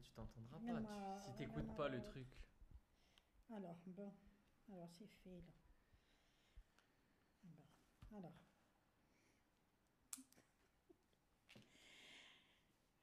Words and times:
mais 0.00 0.06
tu 0.06 0.12
t'entendras 0.12 0.56
pas. 0.58 0.62
Regarde-moi, 0.64 1.16
tu- 1.18 1.30
si 1.30 1.36
t'écoutes 1.36 1.76
pas 1.76 1.88
le 1.88 2.02
truc. 2.02 2.26
Alors, 3.52 3.76
bon. 3.86 4.12
Alors, 4.72 4.88
c'est 4.90 5.06
fait, 5.06 5.30
là. 5.30 5.52
Bon, 7.44 8.16
alors. 8.18 8.32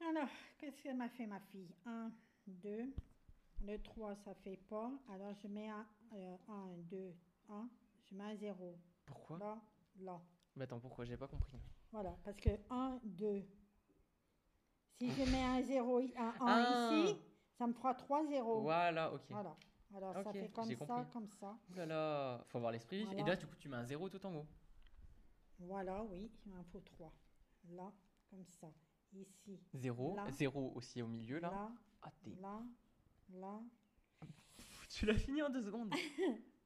Alors, 0.01 0.29
qu'est-ce 0.57 0.81
qu'elle 0.81 0.95
m'a 0.95 1.09
fait, 1.09 1.25
ma 1.27 1.39
fille? 1.39 1.73
1, 1.85 2.11
2. 2.47 2.93
Le 3.63 3.81
3, 3.81 4.15
ça 4.15 4.33
fait 4.35 4.57
pas. 4.69 4.91
Alors, 5.09 5.33
je 5.35 5.47
mets 5.47 5.69
un, 5.69 5.85
1, 6.47 6.77
2, 6.89 7.13
1. 7.49 7.69
Je 8.05 8.15
mets 8.15 8.23
un 8.23 8.35
0. 8.35 8.77
Pourquoi? 9.05 9.37
Là, 9.39 9.61
là. 9.99 10.21
Mais 10.55 10.63
attends, 10.63 10.79
pourquoi? 10.79 11.05
J'ai 11.05 11.17
pas 11.17 11.27
compris. 11.27 11.59
Voilà, 11.91 12.15
parce 12.23 12.37
que 12.37 12.49
1, 12.69 12.99
2. 13.03 13.43
Si 14.99 15.11
je 15.11 15.31
mets 15.31 15.43
un 15.43 15.61
0, 15.61 15.99
i- 15.99 16.13
un 16.17 16.29
1 16.29 16.33
Ah. 16.41 16.89
ici, 16.91 17.17
ça 17.57 17.67
me 17.67 17.73
fera 17.73 17.93
3 17.93 18.25
0. 18.25 18.61
Voilà, 18.61 19.13
ok. 19.13 19.21
Voilà. 19.29 19.55
Alors, 19.95 20.13
ça 20.13 20.29
Ok, 20.29 20.33
fait 20.33 20.49
comme 20.49 20.69
ça, 20.69 20.75
compris. 20.75 21.09
comme 21.13 21.27
ça. 21.39 21.57
Ouh 21.69 21.73
là 21.75 21.85
là, 21.85 22.43
faut 22.47 22.57
avoir 22.57 22.71
l'esprit 22.71 22.97
vif. 22.97 23.05
Et 23.11 23.15
Voilà. 23.15 23.27
là, 23.29 23.35
du 23.35 23.47
coup, 23.47 23.55
tu 23.57 23.69
mets 23.69 23.77
un 23.77 23.85
zéro 23.85 24.09
tout 24.09 24.23
en 24.25 24.33
haut. 24.35 24.45
Voilà, 25.59 26.03
oui, 26.03 26.29
il 26.45 26.51
m'en 26.51 26.63
faut 26.65 26.81
3. 26.81 27.11
Là, 27.69 27.91
comme 28.29 28.45
ça. 28.45 28.67
Ici. 29.13 29.59
Zéro, 29.73 30.15
Là. 30.15 30.29
zéro 30.31 30.73
aussi 30.75 31.01
au 31.01 31.07
milieu 31.07 31.39
là. 31.39 31.49
Là, 31.49 31.71
Ah, 32.01 32.11
là, 32.41 32.61
là. 33.29 33.59
Tu 34.89 35.05
l'as 35.05 35.15
fini 35.15 35.41
en 35.41 35.49
deux 35.49 35.61
secondes. 35.61 35.93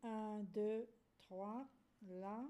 1, 0.03 0.39
2, 0.53 0.87
3. 1.21 1.65
Là. 2.07 2.43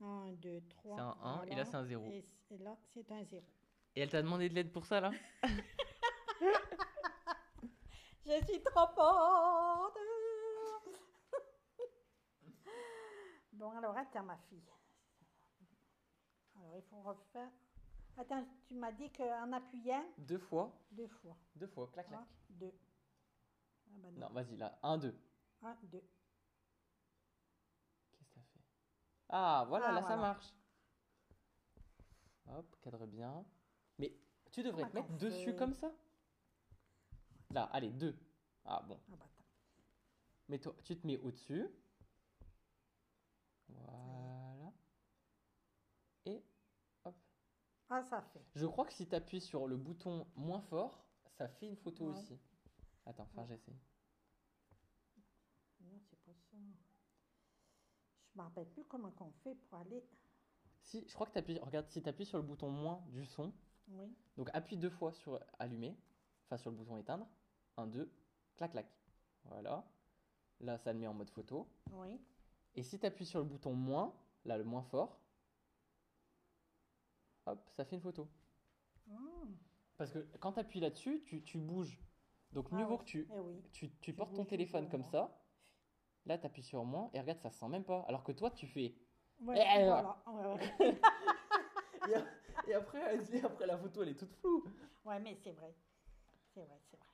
1, 0.00 0.32
2, 0.32 0.60
3. 0.70 0.96
C'est 0.96 1.02
un 1.02 1.16
un, 1.22 1.42
et 1.44 1.54
là, 1.54 1.64
c'est 1.64 1.76
un 1.76 1.84
zéro. 1.84 2.06
Et, 2.10 2.22
c- 2.22 2.28
et 2.54 2.58
là, 2.58 2.76
c'est 2.94 3.10
un 3.12 3.22
0. 3.24 3.44
Et 3.96 4.00
elle 4.02 4.10
t'a 4.10 4.22
demandé 4.22 4.48
de 4.48 4.54
l'aide 4.54 4.72
pour 4.72 4.86
ça 4.86 5.00
là 5.00 5.10
Je 8.24 8.44
suis 8.46 8.62
trop 8.62 8.86
forte. 8.94 9.96
bon, 13.52 13.70
alors, 13.76 13.96
attends, 13.96 14.22
ma 14.22 14.36
fille. 14.48 14.62
Alors, 16.56 16.76
il 16.76 16.82
faut 16.82 17.00
refaire. 17.02 17.48
Attends, 18.16 18.46
tu 18.68 18.74
m'as 18.74 18.92
dit 18.92 19.10
qu'en 19.12 19.52
appuyant, 19.52 20.04
Deux 20.18 20.38
fois, 20.38 20.72
deux 20.92 21.08
fois. 21.08 21.36
deux 21.56 21.66
fois, 21.66 21.88
clac 21.92 22.06
clac. 22.08 22.20
deux. 22.50 22.72
Ah 23.86 23.96
bah 23.98 24.08
Non, 24.16 24.28
vas-y 24.30 24.56
là, 24.56 24.78
un, 24.82 24.98
deux. 24.98 25.16
Un, 25.62 25.74
deux. 25.84 26.04
Qu'est-ce 28.12 28.18
que 28.24 28.34
t'as 28.34 28.40
fait? 28.42 28.60
Ah, 29.30 29.64
voilà, 29.68 29.88
Ah, 29.88 29.92
là 29.92 30.02
ça 30.02 30.16
marche. 30.16 30.52
Hop, 32.48 32.76
cadre 32.82 33.06
bien. 33.06 33.44
Mais 34.60 34.64
tu 34.64 34.76
devrais 34.76 34.90
te 34.90 34.94
mettre 34.94 35.16
dessus 35.16 35.54
comme 35.56 35.74
ça. 35.74 35.90
Là, 37.50 37.64
allez, 37.72 37.90
deux. 37.90 38.14
Ah 38.64 38.82
bon. 38.86 39.00
Ah 39.10 39.16
bah. 39.16 39.26
Mais 40.48 40.58
toi, 40.58 40.74
tu 40.84 40.96
te 40.98 41.06
mets 41.06 41.16
au-dessus. 41.18 41.66
Voilà. 43.68 44.72
Et 46.26 46.44
Ah, 47.88 48.02
ça 48.04 48.22
fait. 48.22 48.44
je 48.54 48.66
crois 48.66 48.84
que 48.84 48.92
si 48.92 49.08
tu 49.08 49.14
appuies 49.14 49.40
sur 49.40 49.66
le 49.66 49.76
bouton 49.76 50.26
moins 50.36 50.60
fort, 50.60 51.04
ça 51.38 51.48
fait 51.48 51.66
une 51.66 51.76
photo 51.76 52.04
Ouais. 52.04 52.10
aussi. 52.18 52.38
Attends, 53.06 53.24
enfin 53.24 53.42
Ouais. 53.42 53.48
j'essaie. 53.48 53.74
Non, 55.80 55.98
c'est 56.08 56.18
pas 56.20 56.34
ça. 56.34 56.56
Je 58.32 58.38
me 58.38 58.42
rappelle 58.44 58.68
plus 58.68 58.84
comment 58.84 59.10
qu'on 59.12 59.32
fait 59.42 59.54
pour 59.54 59.78
aller. 59.78 60.04
Si, 60.82 61.04
je 61.08 61.14
crois 61.14 61.26
que 61.26 61.32
tu 61.32 61.38
appuies, 61.38 61.58
regarde, 61.58 61.88
si 61.88 62.00
tu 62.02 62.08
appuies 62.08 62.26
sur 62.26 62.38
le 62.38 62.44
bouton 62.44 62.70
moins 62.70 63.02
du 63.08 63.24
son, 63.26 63.52
Oui. 63.90 64.14
donc 64.36 64.48
appuie 64.52 64.76
deux 64.76 64.90
fois 64.90 65.12
sur 65.12 65.40
allumer, 65.58 65.96
enfin 66.46 66.56
sur 66.56 66.70
le 66.70 66.76
bouton 66.76 66.96
éteindre. 66.96 67.26
Un, 67.76 67.86
deux, 67.86 68.10
clac, 68.56 68.72
clac. 68.72 68.86
Voilà. 69.44 69.84
Là, 70.60 70.76
ça 70.78 70.92
le 70.92 70.98
met 70.98 71.06
en 71.06 71.14
mode 71.14 71.30
photo. 71.30 71.66
Oui. 71.92 72.20
Et 72.74 72.82
si 72.82 72.98
tu 72.98 73.06
appuies 73.06 73.26
sur 73.26 73.38
le 73.40 73.44
bouton 73.46 73.72
moins, 73.74 74.14
là, 74.44 74.58
le 74.58 74.64
moins 74.64 74.82
fort, 74.82 75.18
hop, 77.46 77.68
ça 77.76 77.84
fait 77.84 77.96
une 77.96 78.02
photo. 78.02 78.28
Ah, 79.10 79.14
Parce 79.96 80.10
que 80.12 80.18
quand 80.38 80.52
tu 80.52 80.60
appuies 80.60 80.80
là-dessus, 80.80 81.22
tu, 81.26 81.42
tu 81.42 81.58
bouges. 81.58 81.98
Donc, 82.52 82.68
Ah 82.70 82.76
mieux 82.76 82.84
vaut 82.84 82.92
ouais. 82.92 82.98
que 82.98 83.04
tu, 83.04 83.28
Eh 83.34 83.40
oui. 83.40 83.62
tu, 83.72 83.90
tu 84.00 84.12
portes 84.12 84.34
ton 84.34 84.44
téléphone 84.44 84.88
comme 84.88 85.00
moi. 85.02 85.10
ça. 85.10 85.36
Là, 86.26 86.36
tu 86.38 86.46
appuies 86.46 86.62
sur 86.62 86.84
moins 86.84 87.10
et 87.14 87.20
regarde, 87.20 87.40
ça 87.40 87.50
se 87.50 87.58
sent 87.58 87.68
même 87.68 87.84
pas. 87.84 88.04
Alors 88.08 88.22
que 88.22 88.32
toi, 88.32 88.50
tu 88.50 88.66
fais. 88.66 88.94
Ouais, 89.40 89.56
Eh, 89.58 89.84
voilà. 89.86 90.22
Ouais, 90.26 90.54
ouais. 90.78 91.00
Et, 92.68 92.74
après, 92.74 93.16
et 93.32 93.42
après, 93.44 93.66
la 93.66 93.78
photo, 93.78 94.02
elle 94.02 94.10
est 94.10 94.14
toute 94.14 94.32
floue. 94.34 94.64
Ouais, 95.04 95.18
mais 95.20 95.36
c'est 95.42 95.52
vrai. 95.52 95.74
C'est 96.54 96.62
vrai, 96.64 96.78
c'est 96.90 96.96
vrai. 96.96 97.06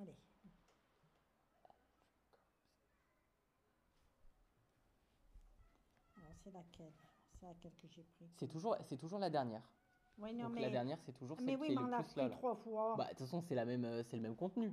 Allez. 0.00 0.16
Alors, 6.16 6.34
c'est 6.42 6.50
laquelle? 6.52 6.92
C'est 7.40 7.46
laquelle 7.46 7.72
que 7.80 7.88
j'ai 7.88 8.02
pris? 8.02 8.28
C'est 8.36 8.48
toujours, 8.48 8.76
c'est 8.82 8.96
toujours 8.96 9.18
la 9.18 9.30
dernière. 9.30 9.62
Oui, 10.18 10.32
non, 10.32 10.44
Donc, 10.44 10.54
mais. 10.54 10.62
la 10.62 10.70
dernière, 10.70 10.98
c'est 11.04 11.12
toujours 11.12 11.38
mais 11.40 11.52
celle 11.52 11.60
oui, 11.60 11.66
qui 11.68 11.72
est 11.72 11.76
mais 11.76 11.82
on 11.82 11.84
le 11.84 11.90
l'a 11.90 12.02
plus 12.02 12.16
là. 12.16 12.28
trois 12.30 12.54
fois. 12.56 12.94
Bah, 12.96 13.04
de 13.04 13.08
toute 13.10 13.18
façon, 13.20 13.40
c'est, 13.42 13.54
la 13.54 13.64
même, 13.66 13.84
euh, 13.84 14.02
c'est 14.02 14.16
le 14.16 14.22
même 14.22 14.36
contenu. 14.36 14.72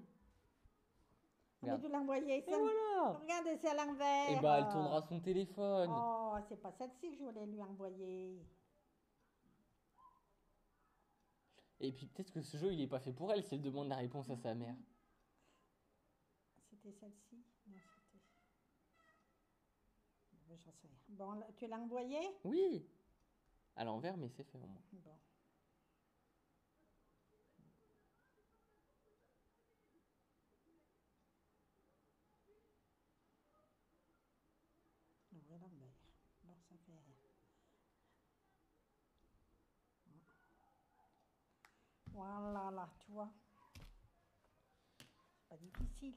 Mais 1.64 1.72
regarde. 1.72 1.92
tu 1.92 1.96
envoyé 1.98 2.38
Et 2.38 2.42
ça. 2.42 2.58
voilà 2.58 3.20
Regarde, 3.20 3.48
c'est 3.60 3.68
à 3.68 3.86
l'envers. 3.86 4.30
Et 4.30 4.42
bah, 4.42 4.60
elle 4.60 4.70
tournera 4.70 5.02
son 5.02 5.20
téléphone. 5.20 5.90
Oh, 5.92 6.36
c'est 6.48 6.62
pas 6.62 6.72
celle-ci 6.72 7.12
que 7.12 7.16
je 7.18 7.24
voulais 7.24 7.46
lui 7.46 7.62
envoyer. 7.62 8.46
Et 11.80 11.92
puis, 11.92 12.06
peut-être 12.06 12.32
que 12.32 12.42
ce 12.42 12.56
jeu, 12.58 12.72
il 12.72 12.80
est 12.80 12.88
pas 12.88 13.00
fait 13.02 13.12
pour 13.12 13.32
elle 13.34 13.44
si 13.44 13.56
elle 13.56 13.62
demande 13.62 13.90
la 13.90 13.98
réponse 13.98 14.30
à 14.30 14.38
sa 14.38 14.54
mère. 14.54 14.76
C'était 16.70 16.94
celle-ci? 16.94 17.44
Non, 17.68 17.78
c'était. 17.94 18.24
Bon, 20.32 20.56
J'en 20.56 20.72
sais 20.72 20.88
rien. 20.88 20.92
Bon, 21.10 21.44
tu 21.58 21.68
l'as 21.68 21.80
envoyé 21.80 22.20
Oui 22.46 22.88
À 23.76 23.84
l'envers, 23.84 24.16
mais 24.16 24.30
c'est 24.30 24.44
fait 24.44 24.58
au 24.58 24.66
moins. 24.66 24.82
Bon. 24.94 25.18
Ouvrir 35.34 35.60
l'envers. 35.60 35.92
Bon, 36.44 36.56
ça 36.70 36.76
fait 36.86 36.92
rien. 36.92 37.14
Voilà, 42.24 42.72
là, 42.72 42.90
tu 43.00 43.12
vois. 43.12 43.30
C'est 44.98 45.06
pas 45.50 45.58
difficile. 45.58 46.14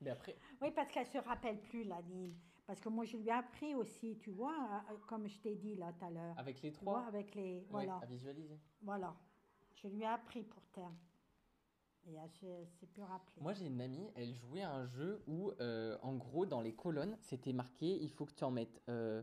Mais 0.00 0.10
après, 0.10 0.36
Oui, 0.62 0.70
parce 0.70 0.90
qu'elle 0.90 1.06
se 1.06 1.18
rappelle 1.18 1.60
plus, 1.60 1.84
la 1.84 2.00
ligne. 2.02 2.34
Parce 2.66 2.80
que 2.80 2.88
moi, 2.88 3.04
je 3.04 3.16
lui 3.16 3.28
ai 3.28 3.32
appris 3.32 3.74
aussi, 3.74 4.16
tu 4.18 4.30
vois, 4.30 4.84
comme 5.08 5.26
je 5.26 5.38
t'ai 5.38 5.54
dit 5.56 5.74
là 5.74 5.92
tout 5.98 6.04
à 6.04 6.10
l'heure. 6.10 6.38
avec 6.38 6.60
les 6.62 6.70
Tu 6.72 6.84
vois, 6.84 6.94
trois, 6.98 7.06
avec 7.08 7.34
les. 7.34 7.60
ouais, 7.60 7.66
Voilà. 7.70 7.98
à 8.02 8.06
visualiser. 8.06 8.58
Voilà. 8.82 9.16
Je 9.74 9.88
lui 9.88 10.02
ai 10.02 10.06
appris 10.06 10.42
pourtant. 10.44 10.92
Et 12.06 12.14
elle 12.14 12.30
ne 12.48 12.64
s'est 12.66 12.86
plus 12.86 13.02
rappelée. 13.02 13.42
Moi, 13.42 13.52
j'ai 13.54 13.66
une 13.66 13.80
amie, 13.80 14.10
elle 14.14 14.34
jouait 14.34 14.62
à 14.62 14.72
un 14.72 14.86
jeu 14.86 15.22
où, 15.26 15.50
euh, 15.60 15.98
en 16.02 16.14
gros, 16.16 16.46
dans 16.46 16.60
les 16.60 16.74
colonnes, 16.74 17.16
c'était 17.20 17.52
marqué 17.52 17.86
il 18.02 18.10
faut 18.10 18.24
que 18.26 18.32
tu 18.32 18.44
en 18.44 18.50
mettes. 18.50 18.80
euh, 18.88 19.22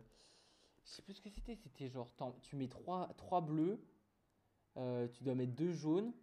je 0.84 0.90
sais 0.90 1.02
plus 1.02 1.14
ce 1.16 1.22
que 1.22 1.30
c'était. 1.30 1.56
C'était 1.56 1.88
genre, 1.90 2.12
tu 2.42 2.56
mets 2.56 2.68
trois, 2.68 3.08
trois 3.18 3.42
bleus, 3.42 3.80
euh, 4.78 5.08
tu 5.08 5.24
dois 5.24 5.36
mettre 5.36 5.54
deux 5.54 5.72
jaunes. 5.72 6.14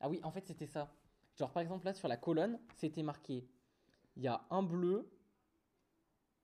Ah 0.00 0.08
oui, 0.08 0.20
en 0.22 0.30
fait, 0.30 0.46
c'était 0.46 0.66
ça. 0.66 0.92
Genre, 1.36 1.50
par 1.50 1.62
exemple, 1.62 1.84
là, 1.86 1.94
sur 1.94 2.08
la 2.08 2.16
colonne, 2.16 2.58
c'était 2.76 3.02
marqué 3.02 3.46
il 4.16 4.22
y 4.22 4.28
a 4.28 4.44
un 4.50 4.62
bleu, 4.62 5.10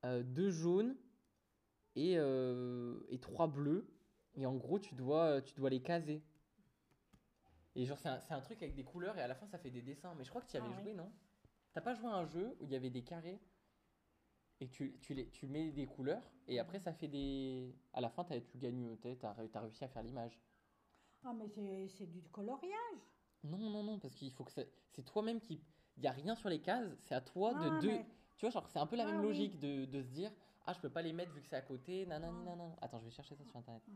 euh, 0.05 0.23
deux 0.23 0.49
jaunes 0.49 0.95
et, 1.95 2.15
euh, 2.17 2.99
et 3.09 3.19
trois 3.19 3.47
bleus. 3.47 3.87
Et 4.35 4.45
en 4.45 4.55
gros, 4.55 4.79
tu 4.79 4.95
dois, 4.95 5.41
tu 5.41 5.53
dois 5.55 5.69
les 5.69 5.81
caser. 5.81 6.23
Et 7.75 7.85
genre, 7.85 7.97
c'est 7.99 8.09
un, 8.09 8.41
truc 8.41 8.61
avec 8.61 8.75
des 8.75 8.83
couleurs 8.83 9.17
et 9.17 9.21
à 9.21 9.27
la 9.27 9.35
fin, 9.35 9.47
ça 9.47 9.57
fait 9.57 9.69
des 9.69 9.81
dessins. 9.81 10.13
Mais 10.15 10.23
je 10.23 10.29
crois 10.29 10.41
que 10.41 10.47
tu 10.47 10.55
y 10.55 10.57
avais 10.57 10.67
Ah 10.69 10.75
oui. 10.77 10.83
joué, 10.83 10.93
non? 10.93 11.11
T'as 11.73 11.81
pas 11.81 11.93
joué 11.93 12.07
à 12.07 12.15
un 12.15 12.25
jeu 12.25 12.55
où 12.59 12.65
il 12.65 12.71
y 12.71 12.75
avait 12.75 12.89
des 12.89 13.03
carrés 13.03 13.39
et 14.59 14.67
tu, 14.67 14.97
tu, 15.01 15.13
les, 15.13 15.29
tu 15.29 15.47
mets 15.47 15.71
des 15.71 15.85
couleurs 15.85 16.23
et 16.47 16.59
après, 16.59 16.79
ça 16.79 16.93
fait 16.93 17.07
des. 17.07 17.75
À 17.93 18.01
la 18.01 18.09
fin, 18.09 18.23
t'as- 18.23 18.41
tu 18.41 18.57
gagnes, 18.57 18.97
t'as 18.97 19.29
as 19.29 19.61
réussi 19.61 19.83
à 19.83 19.87
faire 19.87 20.03
l'image. 20.03 20.39
Ah, 21.23 21.33
mais 21.33 21.47
c'est 21.89 22.05
du 22.07 22.21
coloriage. 22.29 22.99
Non, 23.43 23.57
non, 23.57 23.83
non, 23.83 23.99
parce 23.99 24.15
qu'il 24.15 24.31
faut 24.31 24.43
que 24.43 24.51
ça. 24.51 24.61
C'est 24.91 25.03
toi-même 25.03 25.39
qui. 25.41 25.61
Il 25.97 26.01
n'y 26.01 26.07
a 26.07 26.11
rien 26.11 26.35
sur 26.35 26.49
les 26.49 26.61
cases, 26.61 26.89
c'est 27.01 27.15
à 27.15 27.21
toi 27.21 27.53
de. 27.53 27.59
Ah, 27.69 27.79
de- 27.81 27.87
mais- 27.87 28.05
Tu 28.37 28.45
vois, 28.45 28.51
genre, 28.51 28.67
c'est 28.69 28.79
un 28.79 28.87
peu 28.87 28.95
la 28.95 29.03
Ah 29.03 29.11
même 29.11 29.19
oui. 29.19 29.27
logique 29.27 29.59
de, 29.59 29.85
de 29.85 30.01
se 30.01 30.07
dire 30.09 30.31
Ah, 30.65 30.73
je 30.73 30.79
peux 30.79 30.89
pas 30.89 31.01
les 31.01 31.13
mettre 31.13 31.31
vu 31.33 31.41
que 31.41 31.47
c'est 31.47 31.55
à 31.57 31.61
côté, 31.61 32.05
nanani, 32.05 32.37
Ah. 32.41 32.45
nanana. 32.45 32.75
Attends, 32.81 32.99
je 32.99 33.05
vais 33.05 33.11
chercher 33.11 33.35
ça 33.35 33.43
sur 33.43 33.57
internet. 33.57 33.81
Ah. 33.89 33.91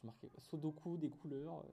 Je 0.00 0.06
marquais 0.06 0.30
Sudoku, 0.38 0.96
des 0.98 1.10
couleurs. 1.10 1.64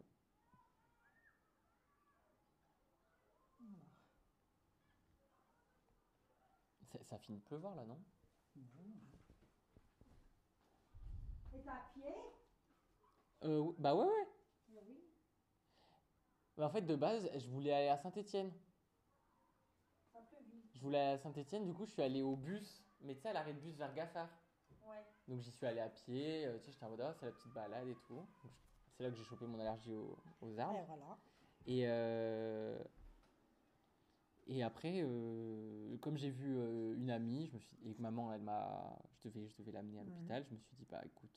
Ça, 6.91 6.99
ça 7.03 7.17
finit 7.17 7.39
de 7.39 7.43
pleuvoir 7.43 7.75
là, 7.75 7.85
non? 7.85 7.99
Et 11.53 11.61
t'as 11.63 11.81
pied 11.93 12.13
Euh, 13.43 13.71
bah 13.77 13.93
ouais, 13.95 14.05
ouais. 14.05 14.27
Bah, 16.57 16.65
en 16.65 16.69
fait, 16.69 16.81
de 16.81 16.95
base, 16.95 17.29
je 17.37 17.47
voulais 17.49 17.71
aller 17.71 17.87
à 17.89 17.97
vite. 17.97 18.53
Je 20.73 20.79
voulais 20.81 20.97
aller 20.99 21.13
à 21.13 21.17
Saint-Étienne, 21.17 21.65
du 21.65 21.73
coup, 21.73 21.85
je 21.85 21.91
suis 21.91 22.01
allé 22.01 22.21
au 22.21 22.35
bus. 22.35 22.83
Mais 23.01 23.15
tu 23.15 23.21
sais, 23.21 23.29
à 23.29 23.33
l'arrêt 23.33 23.53
de 23.53 23.59
bus 23.59 23.75
vers 23.75 23.93
Gaffard. 23.93 24.29
Ouais. 24.89 25.03
Donc 25.27 25.41
j'y 25.41 25.51
suis 25.51 25.65
allé 25.65 25.79
à 25.79 25.89
pied, 25.89 26.45
euh, 26.45 26.57
tu 26.59 26.65
sais, 26.65 26.71
j'étais 26.71 26.85
en 26.85 26.89
mode, 26.89 27.01
ah, 27.01 27.13
c'est 27.19 27.25
la 27.25 27.31
petite 27.31 27.53
balade 27.53 27.87
et 27.87 27.95
tout. 28.07 28.25
C'est 28.95 29.03
là 29.03 29.11
que 29.11 29.15
j'ai 29.15 29.23
chopé 29.23 29.45
mon 29.45 29.59
allergie 29.59 29.93
aux, 29.93 30.17
aux 30.41 30.59
arbres. 30.59 30.79
Et 30.79 30.85
voilà. 30.87 31.17
Et, 31.67 31.81
euh, 31.85 32.79
et 34.47 34.63
après, 34.63 35.01
euh, 35.03 35.97
comme 35.97 36.17
j'ai 36.17 36.31
vu 36.31 36.57
euh, 36.57 36.95
une 36.95 37.11
amie, 37.11 37.45
je 37.47 37.53
me 37.53 37.59
suis, 37.59 37.77
et 37.85 37.93
que 37.93 38.01
maman, 38.01 38.33
elle 38.33 38.41
m'a, 38.41 38.97
je 39.23 39.29
devais, 39.29 39.47
je 39.47 39.57
devais 39.57 39.73
l'amener 39.73 39.99
à 39.99 40.01
Ouais. 40.03 40.09
l'hôpital, 40.09 40.43
je 40.49 40.53
me 40.55 40.57
suis 40.57 40.75
dit, 40.77 40.85
bah 40.89 41.01
écoute, 41.05 41.29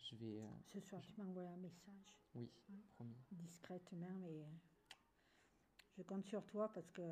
je 0.00 0.16
vais, 0.16 0.40
euh, 0.42 0.46
Ce 0.64 0.80
soir, 0.80 1.02
tu 1.02 1.20
m'envoies 1.20 1.42
un 1.50 1.56
message 1.58 2.16
oui, 2.34 2.50
Ouais. 2.70 2.76
promis. 2.96 3.16
discrètement, 3.32 4.14
mais 4.20 4.42
euh, 4.42 4.46
je 5.96 6.02
compte 6.02 6.24
sur 6.26 6.44
toi 6.46 6.68
parce 6.72 6.90
que 6.90 7.02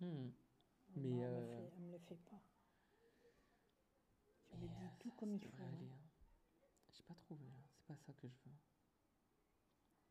Hmm. 0.00 0.28
Mais 0.96 0.96
Mais, 0.96 1.20
elle, 1.20 1.32
euh, 1.32 1.34
me 1.34 1.44
fait, 1.44 1.70
elle 1.76 1.82
me 1.82 1.92
le 1.92 1.98
fait 1.98 2.16
pas. 2.30 2.40
Tu 4.48 4.56
me 4.56 4.68
Mais, 4.68 4.68
dis 4.68 4.88
euh, 4.88 4.96
tout 5.00 5.10
comme 5.10 5.34
il 5.34 5.40
faut. 5.40 5.64
hein. 5.64 5.88
hein. 5.90 5.98
J'ai 6.92 7.02
pas 7.02 7.14
trouvé 7.16 7.44
là, 7.46 7.62
c'est 7.74 7.84
pas 7.86 7.96
ça 7.96 8.12
que 8.12 8.28
je 8.28 8.36
veux. 8.46 8.56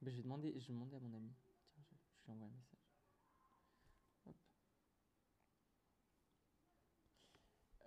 Ben, 0.02 0.12
je 0.12 0.18
vais 0.18 0.24
demander, 0.24 0.52
je 0.60 0.68
vais 0.68 0.74
demander 0.74 0.98
à 0.98 1.00
mon 1.00 1.14
ami. 1.14 1.34
Tiens, 1.74 1.84
je, 1.90 1.96
je 2.20 2.26
lui 2.26 2.32
envoie 2.34 2.48
un 2.48 2.52
message. 2.52 2.80
Hop. 4.26 4.36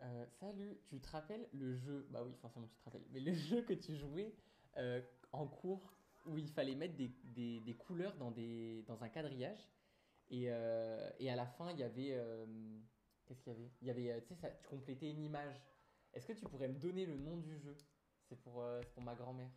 Euh, 0.04 0.26
salut, 0.38 0.78
tu 0.86 1.00
te 1.00 1.08
rappelles 1.08 1.48
le 1.52 1.74
jeu 1.74 2.06
Bah 2.10 2.22
oui, 2.24 2.32
forcément 2.40 2.66
tu 2.66 2.76
te 2.76 2.84
rappelles. 2.84 3.04
Mais 3.10 3.20
le 3.20 3.32
jeu 3.32 3.62
que 3.62 3.72
tu 3.72 3.96
jouais 3.96 4.34
euh, 4.76 5.00
en 5.32 5.46
cours 5.46 5.90
où 6.26 6.36
il 6.38 6.48
fallait 6.48 6.74
mettre 6.74 6.96
des, 6.96 7.08
des- 7.24 7.60
des 7.60 7.74
couleurs 7.74 8.14
dans, 8.16 8.30
des, 8.30 8.82
dans 8.86 9.02
un 9.02 9.08
quadrillage 9.08 9.60
et, 10.30 10.46
euh, 10.50 11.10
et 11.18 11.30
à 11.30 11.36
la 11.36 11.46
fin 11.46 11.70
il 11.72 11.78
y 11.78 11.82
avait 11.82 12.18
qu'est-ce 13.26 13.40
qu'il 13.42 13.52
y 13.52 13.56
avait? 13.56 13.70
Il 13.80 13.86
y 13.88 13.90
avait, 13.90 14.20
tu 14.22 14.28
sais, 14.28 14.34
ça- 14.34 14.50
tu 14.50 14.66
complétais 14.68 15.10
une 15.10 15.22
image. 15.22 15.56
Est-ce 16.12 16.26
que 16.26 16.32
tu 16.34 16.44
pourrais 16.44 16.68
me 16.68 16.78
donner 16.78 17.06
le 17.06 17.16
nom 17.16 17.38
du 17.38 17.56
jeu? 17.58 17.76
C'est 18.28 18.36
pour, 18.40 18.62
pour 18.94 19.02
ma 19.02 19.14
grand-mère. 19.14 19.50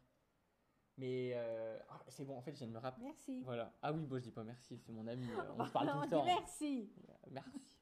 Mais 0.98 1.32
euh, 1.36 1.78
ah, 1.90 2.04
c'est 2.08 2.26
bon, 2.26 2.36
en 2.38 2.42
fait, 2.42 2.52
je 2.54 2.58
viens 2.60 2.68
de 2.68 2.72
me 2.74 2.80
rappeler. 2.80 3.06
Merci. 3.06 3.42
Voilà. 3.44 3.72
Ah 3.82 3.94
oui, 3.94 4.06
bon, 4.06 4.18
je 4.18 4.24
dis 4.24 4.32
pas 4.32 4.44
merci, 4.44 4.78
c'est 4.80 4.92
mon 4.92 5.06
ami. 5.08 5.28
on 5.58 5.66
se 5.66 5.72
parle 5.74 5.92
tout 5.92 6.02
le 6.02 6.10
temps. 6.10 6.26
merci. 6.26 6.90
Merci. 7.32 7.78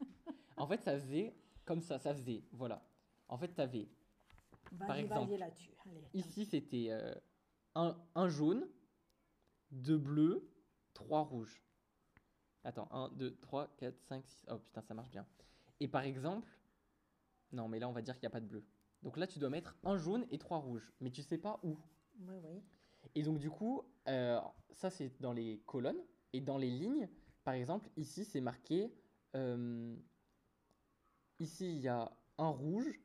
en 0.57 0.67
fait, 0.67 0.81
ça 0.83 1.00
faisait 1.00 1.33
comme 1.65 1.81
ça, 1.81 2.00
ça 2.00 2.13
faisait. 2.13 2.44
Voilà. 2.51 2.81
En 3.27 3.38
fait, 3.38 3.53
tu 3.53 3.62
avais 3.62 3.88
Vas-y, 4.71 5.01
exemple. 5.01 5.33
Allez. 5.33 6.03
ici, 6.13 6.45
c'était 6.45 6.88
euh, 6.89 7.13
un, 7.75 7.97
un 8.15 8.27
jaune, 8.29 8.67
deux 9.71 9.97
bleus, 9.97 10.47
trois 10.94 11.21
rouges. 11.21 11.62
Attends, 12.63 12.88
1, 12.91 13.09
2, 13.09 13.35
3, 13.41 13.75
4, 13.77 14.00
5, 14.01 14.25
6. 14.25 14.45
Oh 14.50 14.57
putain, 14.57 14.81
ça 14.81 14.94
marche 14.95 15.12
bien. 15.12 15.25
Et 15.79 15.88
par 15.88 16.01
exemple, 16.03 16.50
non, 17.51 17.67
mais 17.67 17.77
là, 17.79 17.88
on 17.88 17.91
va 17.91 18.01
dire 18.01 18.15
qu'il 18.15 18.23
n'y 18.23 18.27
a 18.27 18.31
pas 18.31 18.39
de 18.41 18.47
bleu. 18.47 18.65
Donc 19.03 19.17
là, 19.17 19.27
tu 19.27 19.38
dois 19.38 19.50
mettre 19.51 19.77
un 19.83 19.97
jaune 19.97 20.25
et 20.31 20.39
trois 20.39 20.57
rouges. 20.57 20.91
Mais 21.00 21.12
tu 21.12 21.21
sais 21.21 21.38
pas 21.38 21.59
où. 21.62 21.77
Oui, 22.21 22.35
oui. 22.44 22.63
Et 23.13 23.21
donc, 23.21 23.38
du 23.38 23.51
coup, 23.51 23.83
euh, 24.07 24.39
ça, 24.71 24.89
c'est 24.89 25.12
dans 25.21 25.31
les 25.33 25.62
colonnes. 25.67 26.01
Et 26.33 26.41
dans 26.41 26.57
les 26.57 26.71
lignes, 26.71 27.07
par 27.44 27.53
exemple, 27.53 27.88
ici, 27.97 28.25
c'est 28.25 28.41
marqué. 28.41 28.91
euh, 29.35 29.95
ici, 31.39 31.71
il 31.75 31.79
y 31.81 31.87
a 31.87 32.11
un 32.37 32.49
rouge, 32.49 32.99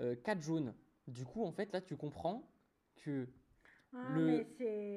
euh, 0.00 0.16
quatre 0.16 0.40
jaunes. 0.40 0.74
Du 1.06 1.24
coup, 1.24 1.44
en 1.44 1.52
fait, 1.52 1.72
là, 1.72 1.80
tu 1.80 1.96
comprends 1.96 2.50
que 2.96 3.28
Ah, 3.92 4.08
Le- 4.14 4.46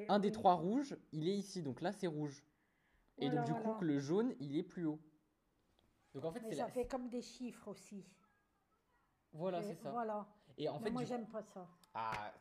un 0.08 0.20
des 0.20 0.30
trois 0.30 0.54
rouges, 0.54 0.96
il 1.10 1.28
est 1.28 1.36
ici. 1.36 1.62
Donc 1.62 1.80
là, 1.80 1.90
c'est 1.90 2.06
rouge. 2.06 2.44
Et 3.18 3.26
Voilà, 3.26 3.40
donc, 3.40 3.46
du 3.46 3.52
voilà. 3.52 3.68
coup, 3.70 3.80
que 3.80 3.84
le 3.84 3.98
jaune, 3.98 4.34
il 4.38 4.56
est 4.56 4.62
plus 4.62 4.86
haut. 4.86 5.00
Donc, 6.14 6.24
en 6.24 6.30
fait, 6.32 6.40
Mais 6.40 6.50
c'est 6.50 6.56
ça 6.56 6.66
la- 6.66 6.70
fait 6.70 6.86
comme 6.86 7.08
des 7.08 7.22
chiffres 7.22 7.66
aussi. 7.68 8.06
Voilà, 9.32 9.62
c'est 9.62 9.74
ça. 9.74 9.90
Voilà. 9.90 10.28
Et 10.56 10.68
en 10.68 10.78
fait, 10.78 10.90
moi, 10.90 11.04
j'aime 11.04 11.26
pas 11.26 11.42
ça. 11.42 11.68
Ah, 11.92 12.32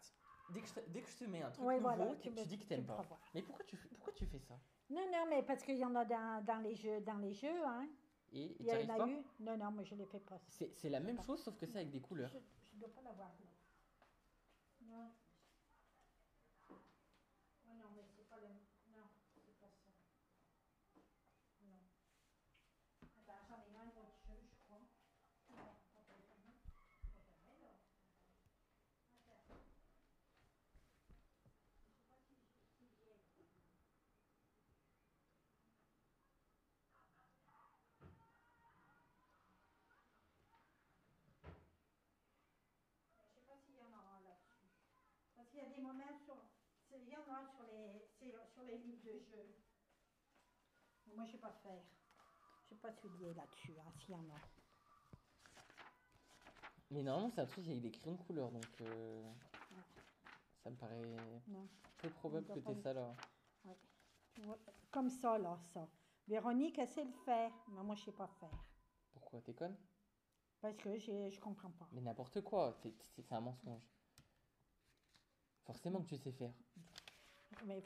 dès 0.49 0.61
que, 0.61 0.67
je 0.67 0.73
te, 0.75 0.79
dès 0.91 1.01
que 1.01 1.09
je 1.09 1.17
te 1.17 1.23
mets 1.25 1.41
un 1.41 1.49
truc 1.49 1.65
nouveau, 1.65 1.79
voilà. 1.81 2.15
tu, 2.21 2.29
me- 2.29 2.45
dis 2.45 2.59
que 2.59 2.65
t'aimes 2.65 2.81
me 2.81 2.87
pas. 2.87 3.01
voir. 3.01 3.19
Mais 3.33 3.41
pourquoi 3.41 3.65
tu, 3.65 3.75
fais- 3.75 3.89
pourquoi 3.89 4.13
tu 4.13 4.27
fais 4.27 4.39
ça? 4.39 4.59
Non, 4.91 5.09
non, 5.11 5.25
mais 5.27 5.41
parce 5.41 5.63
qu'il 5.63 5.77
y 5.77 5.85
en 5.85 5.95
a 5.95 6.05
dans, 6.05 6.45
dans 6.45 6.59
les 6.59 6.75
jeux, 6.75 7.01
dans 7.01 7.17
les 7.17 7.33
jeux, 7.33 7.65
hein. 7.65 7.87
Et 8.33 8.55
Il 8.59 8.65
y 8.65 8.71
en 8.71 8.89
a 8.89 8.97
pas 8.97 9.07
eu. 9.07 9.17
Non, 9.39 9.57
non, 9.57 9.71
mais 9.71 9.85
je 9.85 9.95
les 9.95 10.05
fais 10.05 10.19
pas. 10.19 10.39
C'est 10.49 10.71
c'est 10.75 10.89
la 10.89 10.99
même 10.99 11.21
chose, 11.23 11.41
sauf 11.43 11.55
que 11.57 11.65
ça 11.67 11.79
avec 11.79 11.91
des 11.91 12.01
couleurs. 12.01 12.31
Je 12.31 12.75
ne 12.75 12.79
dois 12.79 12.93
pas 12.93 13.01
l'avoir 13.01 13.29
là. 13.29 13.45
Non. 14.81 15.11
Oh 17.65 17.73
non, 17.79 17.89
mais 17.95 18.03
c'est 18.15 18.27
pas 18.29 18.37
le. 18.37 18.47
Non, 18.91 19.07
c'est 19.33 19.41
pas 19.45 19.53
ça. 19.61 19.67
Non. 21.61 21.79
Attends, 23.17 23.45
j'en 23.47 23.61
ai 23.71 23.77
un 23.77 23.87
autre 23.87 24.17
jeu, 24.27 24.35
je 24.49 24.55
crois. 24.65 24.81
Non, 25.49 25.77
pas 25.93 26.01
pour 26.07 26.17
le 26.17 26.23
premier. 26.23 26.53
Pas 27.13 27.21
pour 27.21 27.21
le 27.21 27.33
premier, 27.45 27.61
là. 27.61 27.69
Attends. 29.13 29.57
Je 31.77 31.91
sais 31.91 32.03
pas 32.07 32.17
si 32.27 32.35
je 32.35 32.49
si 32.77 32.85
j'ai- 32.97 33.19
Je 43.17 43.23
sais 43.33 43.41
pas 43.47 43.57
s'il 43.65 43.75
y 43.75 43.81
en 43.81 43.91
a 43.93 44.01
un 44.17 44.21
là-dessus. 44.21 44.67
Parce 45.35 45.42
qu'il 45.53 45.61
y 45.61 45.65
a 45.65 45.69
des 45.69 45.81
moments 45.81 46.17
sur. 46.25 46.35
Il 46.95 47.09
y 47.09 47.15
en 47.15 47.21
a 47.33 47.45
sur 47.47 47.63
les, 47.71 48.09
sur 48.53 48.63
les 48.63 48.77
livres 48.77 49.03
de 49.03 49.13
jeu. 49.19 49.55
Mais 51.07 51.15
moi, 51.15 51.25
je 51.25 51.31
sais 51.33 51.37
pas 51.39 51.51
faire. 51.63 51.81
Je 52.63 52.69
sais 52.69 52.75
pas 52.81 52.91
soulier 52.91 53.33
là-dessus, 53.33 53.73
hein, 53.79 53.91
s'il 53.99 54.11
y 54.11 54.15
en 54.15 54.29
a. 54.29 54.39
Mais 56.91 57.01
normalement, 57.01 57.31
c'est 57.33 57.41
un 57.41 57.45
truc 57.47 57.65
avec 57.67 57.81
des 57.81 57.91
crayons 57.91 58.15
de 58.15 58.21
couleur, 58.21 58.51
donc 58.51 58.65
euh, 58.81 59.31
ça 60.63 60.69
me 60.69 60.75
paraît 60.75 61.01
Non. 61.47 61.67
peu 61.97 62.09
probable 62.11 62.45
que 62.47 62.59
t'aies 62.59 62.75
ça 62.75 62.93
là. 62.93 63.15
Tu 64.35 64.41
vois, 64.41 64.57
Comme 64.91 65.09
ça, 65.09 65.37
là, 65.39 65.57
ça. 65.73 65.87
Véronique, 66.27 66.77
elle 66.77 66.87
sait 66.87 67.03
le 67.03 67.11
faire, 67.25 67.51
mais 67.69 67.81
moi, 67.81 67.95
je 67.95 68.03
sais 68.05 68.11
pas 68.11 68.27
faire. 68.39 68.63
Pourquoi 69.13 69.41
T'es 69.41 69.53
conne? 69.55 69.75
Parce 70.61 70.77
que 70.77 70.97
je 70.97 71.39
comprends 71.39 71.71
pas. 71.71 71.87
Mais 71.91 72.01
n'importe 72.01 72.41
quoi, 72.41 72.73
c'est 73.15 73.31
un 73.31 73.41
mensonge. 73.41 73.92
Forcément 75.65 76.01
que 76.01 76.07
tu 76.09 76.17
sais 76.17 76.31
faire. 76.31 76.51
Mais 77.65 77.81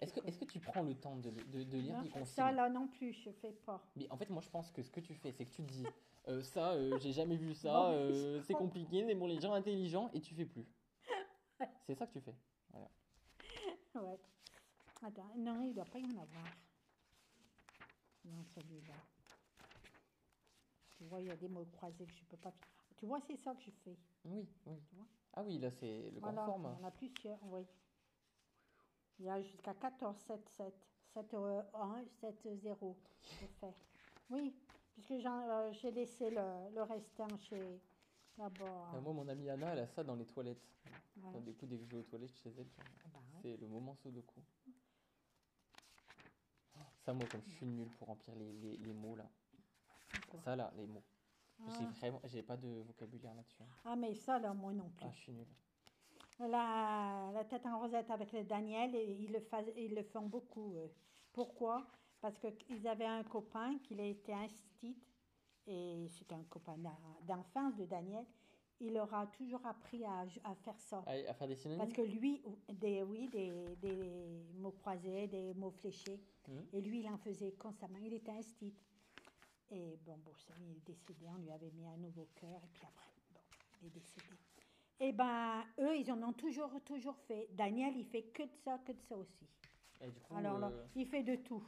Est-ce 0.00 0.12
que, 0.14 0.20
est-ce 0.26 0.38
que 0.38 0.44
tu 0.44 0.60
prends 0.60 0.82
le 0.82 0.94
temps 0.94 1.16
de, 1.16 1.30
de- 1.30 1.64
de 1.64 1.78
lire 1.78 1.96
Non, 1.96 2.02
des 2.02 2.08
consignes? 2.10 2.26
Ça, 2.26 2.52
là 2.52 2.68
non 2.68 2.86
plus, 2.86 3.12
je 3.12 3.30
fais 3.30 3.52
pas. 3.52 3.82
Mais 3.96 4.08
en 4.10 4.16
fait, 4.16 4.30
moi, 4.30 4.40
je 4.42 4.48
pense 4.48 4.70
que 4.70 4.82
ce 4.82 4.90
que 4.90 5.00
tu 5.00 5.14
fais, 5.14 5.32
c'est 5.32 5.44
que 5.44 5.50
tu 5.50 5.62
te 5.64 5.72
dis 5.72 5.86
euh, 6.28 6.42
ça, 6.42 6.72
euh, 6.72 6.98
j'ai 7.00 7.12
jamais 7.12 7.36
vu 7.36 7.54
ça, 7.54 7.90
euh, 7.92 8.40
c'est 8.42 8.54
compliqué, 8.54 9.02
mais 9.04 9.14
bon, 9.16 9.26
les 9.26 9.40
gens 9.40 9.52
intelligents, 9.54 10.10
et 10.12 10.20
tu 10.20 10.34
fais 10.34 10.44
plus. 10.46 10.66
C'est 11.86 11.94
ça 11.96 12.06
que 12.06 12.12
tu 12.12 12.20
fais. 12.20 12.34
Ouais. 12.74 14.18
Attends, 15.02 15.32
non, 15.36 15.62
il 15.64 15.74
doit 15.74 15.84
pas 15.86 15.98
y 15.98 16.04
en 16.04 16.10
avoir. 16.22 16.44
Non, 18.24 18.44
celui-là. 18.54 18.94
Tu 20.96 21.04
vois, 21.04 21.20
il 21.20 21.26
y 21.26 21.30
a 21.30 21.36
des 21.36 21.48
mots 21.48 21.64
croisés 21.72 22.04
que 22.06 22.12
je 22.14 22.24
peux 22.24 22.36
pas. 22.36 22.52
Tu 22.96 23.06
vois, 23.06 23.20
c'est 23.20 23.36
ça 23.36 23.54
que 23.54 23.62
je 23.62 23.70
fais. 23.70 23.96
Oui, 24.24 24.46
oui. 24.66 24.76
Tu 24.88 24.94
vois? 24.96 25.06
Ah 25.34 25.42
oui, 25.44 25.58
là, 25.58 25.70
c'est 25.70 26.10
le 26.10 26.20
Voilà, 26.20 26.46
y 26.46 26.50
en 26.50 26.84
a 26.84 26.90
plusieurs, 26.90 27.38
oui. 27.44 27.66
Il 29.18 29.26
y 29.26 29.30
a 29.30 29.40
jusqu'à 29.42 29.74
14, 29.74 30.16
7, 30.16 30.48
7, 30.48 30.74
7, 31.14 31.34
1, 31.74 32.04
7, 32.20 32.48
0. 32.62 32.96
Je 33.22 33.36
peux 33.40 33.46
faire. 33.60 33.74
Oui, 34.30 34.54
puisque 34.94 35.10
euh, 35.26 35.72
j'ai 35.72 35.90
laissé 35.90 36.30
le, 36.30 36.74
le 36.74 36.82
restant 36.82 37.28
chez 37.38 37.80
là-bas. 38.36 38.90
Ah, 38.94 39.00
moi, 39.00 39.12
mon 39.12 39.28
amie 39.28 39.48
Anna, 39.48 39.72
elle 39.72 39.80
a 39.80 39.86
ça 39.88 40.04
dans 40.04 40.14
les 40.14 40.26
toilettes. 40.26 40.62
Ouais. 41.16 41.32
Donc, 41.32 41.44
du 41.44 41.54
coup, 41.54 41.66
dès 41.66 41.76
que 41.78 41.84
je 41.84 41.88
vais 41.90 41.96
aux 41.98 42.02
toilettes 42.02 42.36
chez 42.42 42.50
elle, 42.58 42.66
Ah 42.78 43.08
bah 43.12 43.18
ouais. 43.34 43.40
c'est 43.42 43.56
le 43.56 43.66
moment 43.66 43.94
Sudoku. 43.96 44.40
Ça, 47.04 47.12
moi, 47.12 47.26
comme 47.30 47.42
je 47.46 47.50
suis 47.54 47.66
nul 47.66 47.88
pour 47.98 48.08
remplir 48.08 48.34
les, 48.36 48.52
les, 48.52 48.76
les 48.76 48.92
mots, 48.92 49.16
là. 49.16 49.28
Ça, 50.44 50.54
là, 50.54 50.72
les 50.76 50.86
mots. 50.86 51.02
J'ai 51.66 51.84
Ah. 51.84 51.90
vraiment, 51.98 52.20
j'ai 52.24 52.42
pas 52.42 52.56
de 52.56 52.68
vocabulaire 52.82 53.34
là-dessus. 53.34 53.62
hein. 53.62 53.66
Ah, 53.84 53.96
mais 53.96 54.14
ça, 54.14 54.38
là, 54.38 54.54
moi 54.54 54.72
non 54.72 54.88
plus. 54.90 55.04
Ah, 55.06 55.10
je 55.12 55.18
suis 55.20 55.32
nul. 55.32 55.46
La, 56.40 57.30
la 57.34 57.44
tête 57.44 57.66
en 57.66 57.80
rosette 57.80 58.10
avec 58.10 58.32
le 58.32 58.44
Daniel, 58.44 58.94
ils 58.94 59.32
le, 59.32 59.40
fas- 59.40 59.62
ils 59.76 59.94
le 59.94 60.02
font 60.04 60.26
beaucoup. 60.26 60.72
eux. 60.76 60.90
Pourquoi? 61.32 61.86
Parce 62.20 62.38
qu'ils 62.38 62.86
avaient 62.86 63.06
un 63.06 63.24
copain 63.24 63.78
qui 63.82 63.98
a 64.00 64.04
été 64.04 64.32
instit, 64.32 64.96
et 65.66 66.06
c'était 66.08 66.34
un 66.36 66.44
copain 66.44 66.76
d'en- 66.78 66.96
d'enfance 67.26 67.74
de 67.76 67.84
Daniel. 67.86 68.24
Il 68.80 68.92
leur 68.94 69.12
a 69.12 69.26
toujours 69.26 69.64
appris 69.66 70.04
à, 70.04 70.24
à 70.44 70.54
faire 70.54 70.78
ça. 70.78 71.02
À 71.08 71.34
faire 71.34 71.48
des 71.48 71.56
synonymes? 71.56 71.80
Parce 71.80 71.92
que 71.92 72.02
lui, 72.02 72.40
des, 72.72 73.02
oui, 73.02 73.28
des, 73.28 73.74
des 73.82 74.44
mots 74.54 74.70
croisés, 74.70 75.26
des 75.26 75.52
mots 75.54 75.72
fléchés. 75.72 76.20
Mhm. 76.46 76.66
Et 76.72 76.80
lui, 76.80 77.00
il 77.00 77.08
en 77.08 77.18
faisait 77.18 77.50
constamment. 77.52 77.98
Il 78.00 78.12
était 78.14 78.30
instit. 78.30 78.72
Et 79.70 79.98
bon, 80.04 80.18
il 80.60 80.76
est 80.76 80.80
décédé. 80.86 81.26
On 81.28 81.36
lui 81.36 81.50
avait 81.50 81.70
mis 81.72 81.86
un 81.86 81.96
nouveau 81.96 82.28
cœur. 82.34 82.62
Et 82.64 82.68
puis 82.72 82.82
après, 82.86 83.10
bon, 83.32 83.40
il 83.82 83.86
est 83.88 83.90
décédé. 83.90 84.26
Eh 85.00 85.12
ben, 85.12 85.64
eux, 85.78 85.96
ils 85.96 86.10
en 86.10 86.20
ont 86.22 86.32
toujours, 86.32 86.72
toujours 86.84 87.16
fait. 87.16 87.48
Daniel, 87.52 87.96
il 87.96 88.04
fait 88.04 88.22
que 88.24 88.42
de 88.42 88.54
ça, 88.64 88.78
que 88.78 88.92
de 88.92 89.00
ça 89.08 89.16
aussi. 89.16 89.46
Et 90.00 90.10
du 90.10 90.20
coup, 90.20 90.34
Alors 90.36 90.58
là, 90.58 90.68
euh, 90.68 90.86
il 90.96 91.06
fait 91.06 91.22
de 91.22 91.36
tout. 91.36 91.62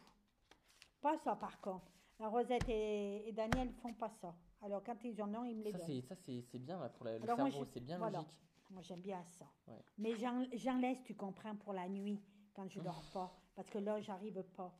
Pas 1.01 1.17
ça, 1.19 1.37
par 1.37 1.61
contre. 1.61 1.91
La 2.19 2.29
Rosette 2.29 2.69
et, 2.69 3.29
et 3.29 3.33
Daniel 3.33 3.69
ne 3.69 3.73
font 3.75 3.95
pas 3.95 4.11
ça. 4.11 4.35
Alors, 4.63 4.83
quand 4.85 4.97
ils 5.05 5.23
en 5.23 5.33
ont, 5.35 5.45
ils 5.45 5.57
me 5.57 5.63
les 5.65 5.73
ça 5.73 5.79
donnent. 5.79 5.87
c'est 5.87 6.01
ça 6.03 6.15
c'est 6.17 6.43
c'est 6.43 6.59
bien 6.59 6.77
pour 6.91 7.05
la- 7.07 7.19
le 7.19 7.25
Alors, 7.25 7.37
cerveau, 7.37 7.65
c'est 7.65 7.81
bien 7.81 7.97
voilà. 7.99 8.19
logique. 8.19 8.35
Moi, 8.71 8.83
j'aime 8.83 9.01
bien 9.01 9.25
ça. 9.39 9.47
Ouais. 9.69 9.83
Mais 9.99 10.15
j'en 10.17 10.45
j'en 10.53 10.77
laisse, 10.79 11.03
tu 11.03 11.15
comprends, 11.15 11.57
pour 11.57 11.73
la 11.73 11.89
nuit, 11.89 12.21
quand 12.55 12.69
je 12.69 12.81
dors 12.81 13.03
pas. 13.13 13.35
Parce 13.55 13.69
que 13.71 13.79
là, 13.79 14.01
j'arrive 14.01 14.43
pas. 14.57 14.73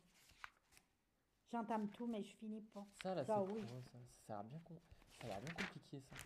J'entame 1.51 1.89
tout, 1.89 2.07
mais 2.07 2.23
je 2.23 2.31
finis 2.37 2.61
pas. 2.73 2.87
Ça 3.03 3.15
là, 3.15 3.25
Ça, 3.25 3.43
c'est 3.47 3.53
oui. 3.53 3.61
ça, 3.67 3.99
ça 4.27 4.39
a 4.39 4.43
l'air 4.43 4.51
bien 4.51 4.61
ça 5.21 5.37
a 5.37 5.41
bien 5.41 5.53
compliqué 5.55 6.01
ça. 6.01 6.17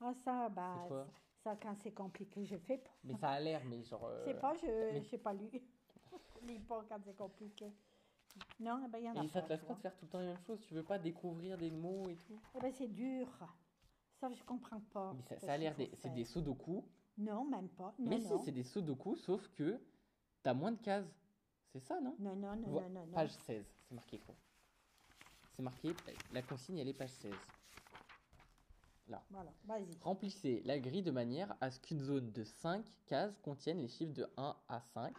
Ah, 0.00 0.12
ça, 0.24 0.48
bah, 0.48 0.74
C'est 0.82 0.88
quoi? 0.88 1.06
ça, 1.44 1.56
quand 1.56 1.74
c'est 1.82 1.92
compliqué, 1.92 2.44
je 2.44 2.56
fais 2.56 2.78
pas. 2.78 2.90
Mais 3.04 3.14
ça 3.14 3.30
a 3.30 3.40
l'air, 3.40 3.62
mais 3.64 3.82
genre. 3.84 4.08
Je 4.08 4.14
euh, 4.14 4.24
sais 4.24 4.34
pas, 4.34 4.54
je 4.54 4.66
mais- 4.92 5.00
n'ai 5.00 5.18
pas 5.18 5.32
lu. 5.32 5.48
je 5.52 6.46
lis 6.46 6.58
pas 6.58 6.84
quand 6.88 6.98
c'est 7.04 7.16
compliqué. 7.16 7.72
Non, 8.58 8.82
eh 8.84 8.88
ben, 8.88 8.98
il 8.98 9.04
y 9.04 9.10
en 9.10 9.16
a 9.16 9.24
Et 9.24 9.28
ça 9.28 9.42
te 9.42 9.48
laisse 9.48 9.60
tu 9.60 9.66
pas 9.66 9.74
de 9.74 9.80
faire 9.80 9.96
tout 9.96 10.04
le 10.04 10.10
temps 10.10 10.18
la 10.20 10.26
même 10.26 10.38
chose? 10.46 10.60
Tu 10.66 10.74
veux 10.74 10.84
pas 10.84 10.98
découvrir 10.98 11.58
des 11.58 11.70
mots 11.70 12.08
et 12.08 12.14
tout? 12.16 12.38
Eh 12.56 12.60
ben, 12.60 12.72
c'est 12.72 12.88
dur. 12.88 13.26
Ça, 14.20 14.30
je 14.30 14.42
comprends 14.44 14.80
pas. 14.92 15.14
Mais 15.14 15.38
ça, 15.38 15.52
a 15.52 15.56
l'air 15.56 15.74
c'est 15.94 16.12
des 16.12 16.24
sudoku. 16.24 16.84
Non, 17.18 17.44
même 17.44 17.68
pas. 17.68 17.94
Non, 17.98 18.10
mais 18.10 18.18
non. 18.18 18.38
si, 18.38 18.44
c'est 18.44 18.52
des 18.52 18.62
sudoku, 18.64 19.16
sauf 19.16 19.48
que 19.54 19.80
t'as 20.42 20.54
moins 20.54 20.72
de 20.72 20.80
cases. 20.80 21.19
C'est 21.72 21.80
ça, 21.80 22.00
non 22.00 22.16
Non, 22.18 22.34
non, 22.36 22.56
non, 22.56 22.68
Vo- 22.68 22.80
non, 22.80 22.88
non, 22.90 23.06
non. 23.06 23.12
Page 23.12 23.30
16, 23.46 23.64
c'est 23.88 23.94
marqué 23.94 24.18
quoi 24.18 24.34
C'est 25.54 25.62
marqué, 25.62 25.94
la 26.32 26.42
consigne 26.42 26.78
elle 26.78 26.88
est 26.88 26.94
page 26.94 27.10
16. 27.10 27.32
Voilà, 29.30 29.52
vas-y. 29.64 29.96
Remplissez 30.02 30.62
la 30.64 30.78
grille 30.78 31.02
de 31.02 31.10
manière 31.10 31.56
à 31.60 31.70
ce 31.72 31.80
qu'une 31.80 32.00
zone 32.00 32.30
de 32.30 32.44
5 32.44 32.84
cases 33.06 33.36
contienne 33.40 33.80
les 33.80 33.88
chiffres 33.88 34.12
de 34.14 34.28
1 34.36 34.56
à 34.68 34.80
5. 34.80 35.12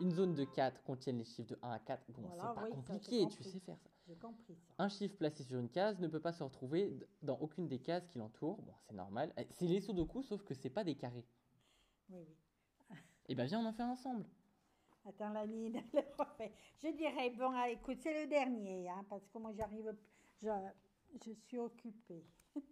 Une 0.00 0.10
zone 0.12 0.34
de 0.34 0.44
4 0.44 0.82
contienne 0.84 1.16
les 1.18 1.24
chiffres 1.24 1.48
de 1.48 1.58
1 1.62 1.70
à 1.70 1.78
4. 1.78 2.02
Bon, 2.12 2.22
Voilà, 2.28 2.42
c'est 2.48 2.54
pas 2.54 2.64
oui, 2.64 2.70
ça, 2.70 2.76
j'ai 2.76 2.84
compliqué, 3.24 3.26
tu 3.28 3.42
sais 3.42 3.58
faire 3.60 3.78
ça. 3.78 3.88
J'ai 4.06 4.16
compris 4.16 4.54
ça. 4.54 4.74
Un 4.78 4.88
chiffre 4.90 5.16
placé 5.16 5.44
sur 5.44 5.58
une 5.58 5.70
case 5.70 5.98
ne 5.98 6.08
peut 6.08 6.20
pas 6.20 6.32
se 6.32 6.42
retrouver 6.42 6.94
dans 7.22 7.38
aucune 7.38 7.68
des 7.68 7.78
cases 7.78 8.06
qui 8.08 8.18
l'entourent. 8.18 8.60
Bon, 8.62 8.74
c'est 8.86 8.94
normal. 8.94 9.32
Eh, 9.38 9.46
C'est 9.50 9.66
les 9.66 9.80
sudoku, 9.80 10.22
sauf 10.22 10.44
que 10.44 10.52
c'est 10.54 10.70
pas 10.70 10.84
des 10.84 10.94
carrés. 10.94 11.24
Oui, 12.10 12.20
oui. 12.20 12.96
Et 13.30 13.34
ben 13.34 13.46
viens, 13.46 13.60
on 13.60 13.66
en 13.66 13.72
fait 13.72 13.82
ensemble. 13.82 14.24
Attends, 15.08 15.30
la 15.30 15.46
ligne, 15.46 15.76
elle 15.94 16.04
le 16.04 16.14
refait. 16.22 16.52
Je 16.82 16.88
dirais, 16.88 17.30
bon, 17.30 17.50
ah, 17.54 17.70
écoute, 17.70 17.98
c'est 18.02 18.22
le 18.22 18.28
dernier, 18.28 18.88
hein, 18.90 19.04
parce 19.08 19.26
que 19.28 19.38
moi, 19.38 19.52
j'arrive, 19.52 19.96
je, 20.42 20.48
je 21.24 21.32
suis 21.32 21.58
occupée. 21.58 22.26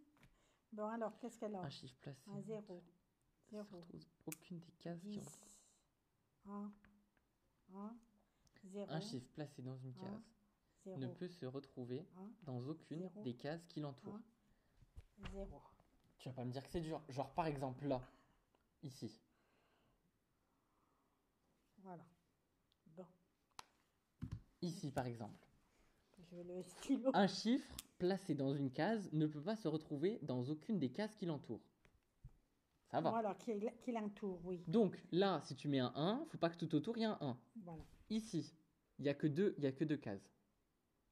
bon, 0.73 0.85
alors, 0.87 1.16
qu'est-ce 1.19 1.38
qu'elle 1.38 1.55
a 1.55 1.62
Un 1.62 1.71
chiffre 1.71 1.97
placé. 2.00 2.21
Un 2.31 2.40
zéro. 2.43 2.83
Zéro. 3.50 3.78
retrouve 3.81 4.05
aucune 4.26 4.59
des 4.61 4.73
cases 4.73 5.00
qui 5.00 5.09
10. 5.19 5.19
entourent. 5.19 5.61
1. 6.47 6.73
1. 7.75 7.97
0. 8.64 8.87
Un 8.90 9.00
chiffre 9.00 9.28
placé 9.33 9.62
dans 9.62 9.76
une 9.78 9.95
Un, 10.00 10.05
case 10.05 10.21
0. 10.85 10.99
ne 10.99 11.07
peut 11.07 11.28
se 11.28 11.47
retrouver 11.47 12.07
1. 12.16 12.31
dans 12.43 12.59
aucune 12.66 12.99
Zéro. 13.00 13.23
des 13.23 13.35
cases 13.35 13.64
qui 13.66 13.81
l'entourent. 13.81 14.21
0. 15.33 15.62
Tu 16.19 16.28
vas 16.28 16.35
pas 16.35 16.45
me 16.45 16.50
dire 16.52 16.62
que 16.64 16.71
c'est 16.71 16.81
dur. 16.81 17.00
Genre 17.09 17.33
par 17.33 17.47
exemple 17.47 17.87
là, 17.87 18.02
ici. 18.83 19.23
Voilà. 21.78 22.05
Ici 24.62 24.90
par 24.90 25.06
exemple. 25.06 25.46
je 26.18 26.36
vais 26.36 26.44
le 26.44 26.62
stylo. 26.62 27.10
Un 27.14 27.26
chiffre 27.26 27.70
placé 27.98 28.34
dans 28.34 28.54
une 28.54 28.70
case 28.70 29.08
ne 29.12 29.26
peut 29.26 29.42
pas 29.42 29.56
se 29.56 29.68
retrouver 29.68 30.18
dans 30.22 30.42
aucune 30.48 30.78
des 30.78 30.90
cases 30.90 31.14
qui 31.14 31.26
l'entourent. 31.26 31.62
Ça 32.90 33.00
va. 33.00 33.10
Voilà, 33.10 33.34
qui, 33.34 33.52
qui 33.80 33.92
l'entoure, 33.92 34.40
oui. 34.44 34.62
Donc 34.68 35.02
là, 35.10 35.40
si 35.44 35.56
tu 35.56 35.68
mets 35.68 35.80
un 35.80 35.92
1, 35.94 36.25
faut 36.28 36.38
pas 36.38 36.50
que 36.50 36.56
tout 36.56 36.72
autour 36.75 36.96
il 36.96 37.00
y 37.00 37.02
ait 37.02 37.06
un 37.06 37.18
1. 37.20 37.38
Voilà. 37.64 37.82
Ici, 38.10 38.54
il 38.98 39.04
y 39.04 39.08
a 39.08 39.14
que 39.14 39.26
deux, 39.26 39.54
il 39.58 39.64
y 39.64 39.66
a 39.66 39.72
que 39.72 39.84
deux 39.84 39.96
cases. 39.96 40.30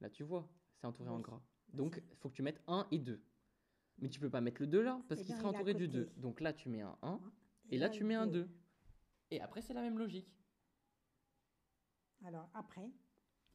Là, 0.01 0.09
tu 0.09 0.23
vois, 0.23 0.49
c'est 0.77 0.87
entouré 0.87 1.11
en 1.11 1.19
gras. 1.21 1.41
Donc, 1.73 2.01
il 2.11 2.17
faut 2.19 2.29
que 2.29 2.35
tu 2.35 2.43
mettes 2.43 2.63
1 2.69 2.87
et 2.93 2.99
2. 2.99 3.21
Mais 3.99 4.09
tu 4.09 4.21
peux 4.21 4.31
pas 4.31 4.41
mettre 4.41 4.61
le 4.61 4.69
2 4.69 4.83
là, 4.83 5.01
parce 5.09 5.21
Eh 5.21 5.25
qu'il 5.25 5.35
bien, 5.35 5.41
sera 5.43 5.51
il 5.53 5.57
entouré 5.57 5.75
du 5.75 5.87
côté. 5.87 5.99
2. 5.99 6.13
Donc 6.17 6.41
là, 6.41 6.53
tu 6.53 6.69
mets 6.69 6.83
un 6.83 6.97
1, 7.03 7.21
et 7.71 7.75
Et 7.75 7.79
là, 7.79 7.87
là, 7.87 7.93
tu 7.93 8.05
mets 8.05 8.15
un 8.15 8.27
deux. 8.27 8.45
2. 8.45 8.51
Et 9.33 9.41
après, 9.41 9.61
c'est 9.63 9.75
la 9.75 9.83
même 9.83 9.99
logique. 9.99 10.33
Alors, 12.25 12.49
après, 12.55 12.91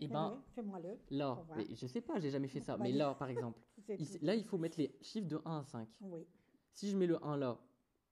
Et 0.01 0.07
fais-le, 0.07 0.13
ben, 0.13 0.43
fais-moi 0.55 0.79
le. 0.79 0.97
là, 1.11 1.37
mais 1.57 1.65
je 1.75 1.85
sais 1.87 2.01
pas, 2.01 2.19
j'ai 2.19 2.29
jamais 2.29 2.47
fait 2.47 2.61
ça. 2.61 2.77
Mais 2.77 2.89
Vas-y. 2.91 2.97
là, 2.97 3.15
par 3.15 3.29
exemple, 3.29 3.59
tout. 3.75 4.17
là, 4.21 4.35
il 4.35 4.45
faut 4.45 4.57
mettre 4.57 4.77
les 4.79 4.95
chiffres 5.01 5.27
de 5.27 5.41
1 5.45 5.59
à 5.59 5.63
5. 5.63 5.87
Oui. 6.01 6.25
Si 6.71 6.89
je 6.89 6.95
mets 6.95 7.07
le 7.07 7.23
1 7.25 7.35
là, 7.37 7.59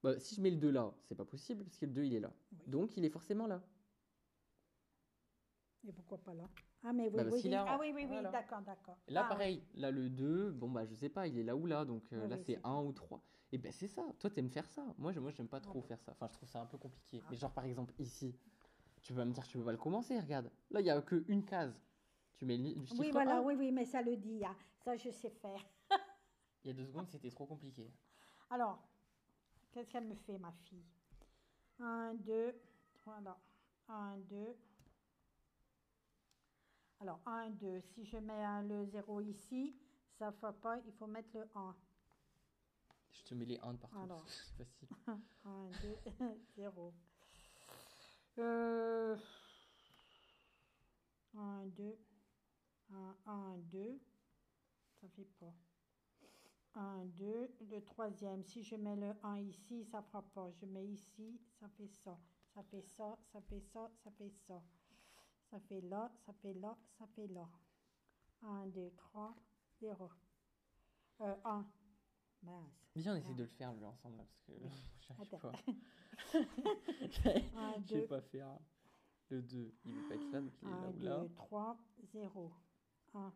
bah, 0.04 0.20
si 0.20 0.36
je 0.36 0.42
mets 0.42 0.50
le 0.52 0.58
2 0.58 0.70
là, 0.72 0.94
c'est 1.06 1.16
pas 1.16 1.24
possible, 1.26 1.64
parce 1.64 1.78
que 1.78 1.86
le 1.86 1.94
2, 1.94 2.04
il 2.04 2.14
est 2.16 2.20
là. 2.20 2.34
Oui. 2.52 2.58
Donc, 2.68 2.98
il 2.98 3.06
est 3.06 3.10
forcément 3.10 3.48
là. 3.48 3.62
Et 5.88 5.92
pourquoi 5.94 6.18
pas 6.18 6.34
là? 6.34 6.50
Ah, 6.84 6.92
mais 6.94 7.08
oui, 7.10 7.16
Bah, 7.16 7.24
parce 7.24 7.36
oui, 7.36 7.42
oui. 7.46 7.58
en- 7.58 7.66
Ah 7.68 7.78
oui, 7.80 7.88
oui, 7.96 8.02
oui, 8.02 8.08
voilà. 8.10 8.30
d'accord, 8.32 8.62
d'accord. 8.62 8.98
Là, 9.08 9.24
Ah, 9.26 9.30
pareil, 9.30 9.64
là, 9.76 9.90
le 9.90 10.10
2, 10.10 10.52
bon, 10.52 10.70
bah, 10.70 10.86
je 10.86 10.94
sais 10.94 11.10
pas, 11.10 11.28
il 11.28 11.38
est 11.38 11.44
là 11.44 11.56
ou 11.56 11.66
là, 11.66 11.86
donc 11.86 12.12
euh, 12.12 12.28
là, 12.28 12.38
c'est 12.38 12.56
c'est 12.56 12.60
1 12.66 12.82
ou 12.84 12.92
3. 12.92 13.22
Et 13.54 13.58
ben, 13.58 13.72
c'est 13.72 13.88
ça, 13.88 14.06
toi, 14.20 14.30
t'aimes 14.30 14.50
faire 14.50 14.68
ça. 14.70 14.86
Moi, 14.98 15.14
je- 15.14 15.22
moi 15.22 15.32
j'aime 15.32 15.48
pas 15.48 15.58
Ah 15.58 15.62
trop 15.62 15.82
faire 15.82 16.02
ça. 16.02 16.12
Enfin, 16.12 16.28
je 16.28 16.34
trouve 16.34 16.50
ça 16.50 16.60
un 16.62 16.66
peu 16.66 16.78
compliqué. 16.78 17.22
Ah. 17.24 17.28
Mais, 17.32 17.38
genre, 17.38 17.54
par 17.54 17.64
exemple, 17.64 17.94
ici, 18.00 18.36
tu 19.08 19.14
vas 19.14 19.24
me 19.24 19.32
dire 19.32 19.42
que 19.46 19.48
tu 19.50 19.58
peux 19.58 19.64
pas 19.64 19.72
le 19.72 19.78
commencer, 19.78 20.20
regarde. 20.20 20.52
Là, 20.70 20.82
il 20.82 20.86
y 20.86 20.90
a 20.90 21.02
que 21.02 21.24
une 21.30 21.46
case. 21.46 21.74
Tu 22.36 22.46
mets 22.46 22.58
le 22.58 22.86
chiffre 22.86 23.00
Oui, 23.00 23.10
voilà, 23.12 23.38
1. 23.38 23.42
oui, 23.42 23.56
oui, 23.58 23.72
mais 23.72 23.86
ça 23.86 24.02
le 24.02 24.18
dit. 24.18 24.44
ah. 24.44 24.54
Ça, 24.84 24.98
je 24.98 25.10
sais 25.12 25.30
faire. 25.30 25.66
Il 26.62 26.68
y 26.68 26.70
a 26.72 26.74
deux 26.74 26.86
secondes, 26.86 27.08
c'était 27.08 27.32
trop 27.32 27.46
compliqué. 27.46 27.90
Alors, 28.50 28.86
qu'est-ce 29.72 29.90
qu'elle 29.90 30.04
me 30.08 30.16
fait, 30.16 30.38
ma 30.38 30.52
fille? 30.52 30.84
1, 31.80 32.16
2, 32.16 32.54
voilà. 33.06 33.38
1, 33.88 34.18
2. 34.30 34.56
Alors, 37.00 37.22
1, 37.26 37.50
2. 37.52 37.80
Si 37.80 38.04
je 38.06 38.18
mets 38.18 38.44
un- 38.44 38.64
le 38.64 38.86
0 38.88 39.22
ici, 39.22 39.74
ça 40.20 40.28
ne 40.28 40.32
fait 40.36 40.54
pas, 40.62 40.78
il 40.86 40.92
faut 40.92 41.08
mettre 41.08 41.30
le 41.34 41.48
1. 41.56 41.76
Je 43.14 43.24
te 43.24 43.34
mets 43.36 43.46
les 43.46 43.58
1 43.60 43.72
de 43.74 43.78
partout. 43.78 44.00
Alors. 44.04 44.26
C'est 44.28 44.66
facile. 44.66 44.90
1, 45.46 45.70
2, 45.82 45.98
0. 46.58 46.94
Euh, 48.40 49.16
1, 51.36 51.66
2, 51.68 51.98
1, 52.92 53.16
1, 53.26 53.58
2. 53.72 54.00
Ça 55.02 55.08
fait 55.16 55.28
pas. 55.40 55.54
1, 56.76 57.06
2. 57.06 57.50
Le 57.72 57.82
troisième, 57.82 58.44
si 58.44 58.64
je 58.64 58.76
mets 58.76 58.96
le 58.96 59.14
1 59.24 59.38
ici, 59.40 59.84
ça 59.86 60.04
fera 60.04 60.22
pas. 60.22 60.52
Je 60.52 60.66
mets 60.68 60.86
ici, 60.86 61.42
ça 61.60 61.68
fait 61.70 61.90
ça. 62.04 62.18
Ça 62.54 62.64
fait 62.64 62.84
ça, 62.84 63.18
ça 63.32 63.42
fait 63.42 63.62
ça, 63.62 63.92
ça 64.04 64.12
fait 64.12 64.32
ça. 64.48 64.62
Ça 65.50 65.60
fait 65.62 65.82
là, 65.82 66.12
ça 66.26 66.34
fait 66.34 66.54
là, 66.54 66.78
ça 67.00 67.08
fait 67.16 67.28
là. 67.28 67.48
1, 68.44 68.68
2, 68.68 68.92
3, 68.98 69.36
0. 69.80 70.12
Euh, 71.22 71.36
1. 71.44 71.66
Mince. 72.44 72.88
Viens, 72.96 73.14
on 73.14 73.18
essaie 73.18 73.34
de 73.34 73.44
le 73.44 73.50
faire, 73.50 73.74
lui, 73.74 73.86
ensemble, 73.86 74.18
là, 74.18 74.24
parce 74.26 74.42
que 74.42 74.54
j'arrive 75.08 75.40
pas. 75.40 75.52
1, 76.34 77.74
Je 77.86 77.94
vais 77.94 78.02
2, 78.02 78.08
pas 78.08 78.22
faire. 78.22 78.58
Le 79.30 79.42
2, 79.42 79.74
il 79.86 79.92
veut 79.92 80.08
pas 80.08 80.16
être 80.16 80.32
là, 80.32 80.42
donc 80.42 80.54
il 80.62 80.68
est 80.68 80.72
là 80.72 80.78
1, 80.78 80.90
ou 80.90 81.00
là. 81.02 81.18
2, 81.20 81.34
3, 81.36 81.78
0. 82.14 82.52
1, 83.14 83.34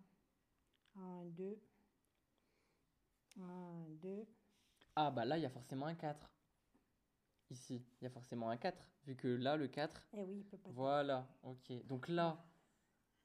1, 0.96 1.26
2, 1.26 1.60
1, 3.40 3.86
2. 4.02 4.26
Ah, 4.96 5.12
bah 5.12 5.26
là, 5.26 5.38
il 5.38 5.42
y 5.42 5.46
a 5.46 5.50
forcément 5.50 5.86
un 5.86 5.96
4. 5.96 6.30
Ici, 7.50 7.84
il 8.00 8.04
y 8.06 8.08
a 8.08 8.10
forcément 8.10 8.50
un 8.50 8.58
4, 8.58 8.78
vu 9.06 9.16
que 9.16 9.28
là, 9.28 9.58
le 9.58 9.68
4, 9.68 10.02
Eh 10.14 10.24
oui, 10.24 10.38
il 10.40 10.46
peut 10.46 10.58
pas. 10.58 10.70
Voilà, 10.72 11.28
ok. 11.44 11.86
Donc 11.88 12.08
là, 12.08 12.44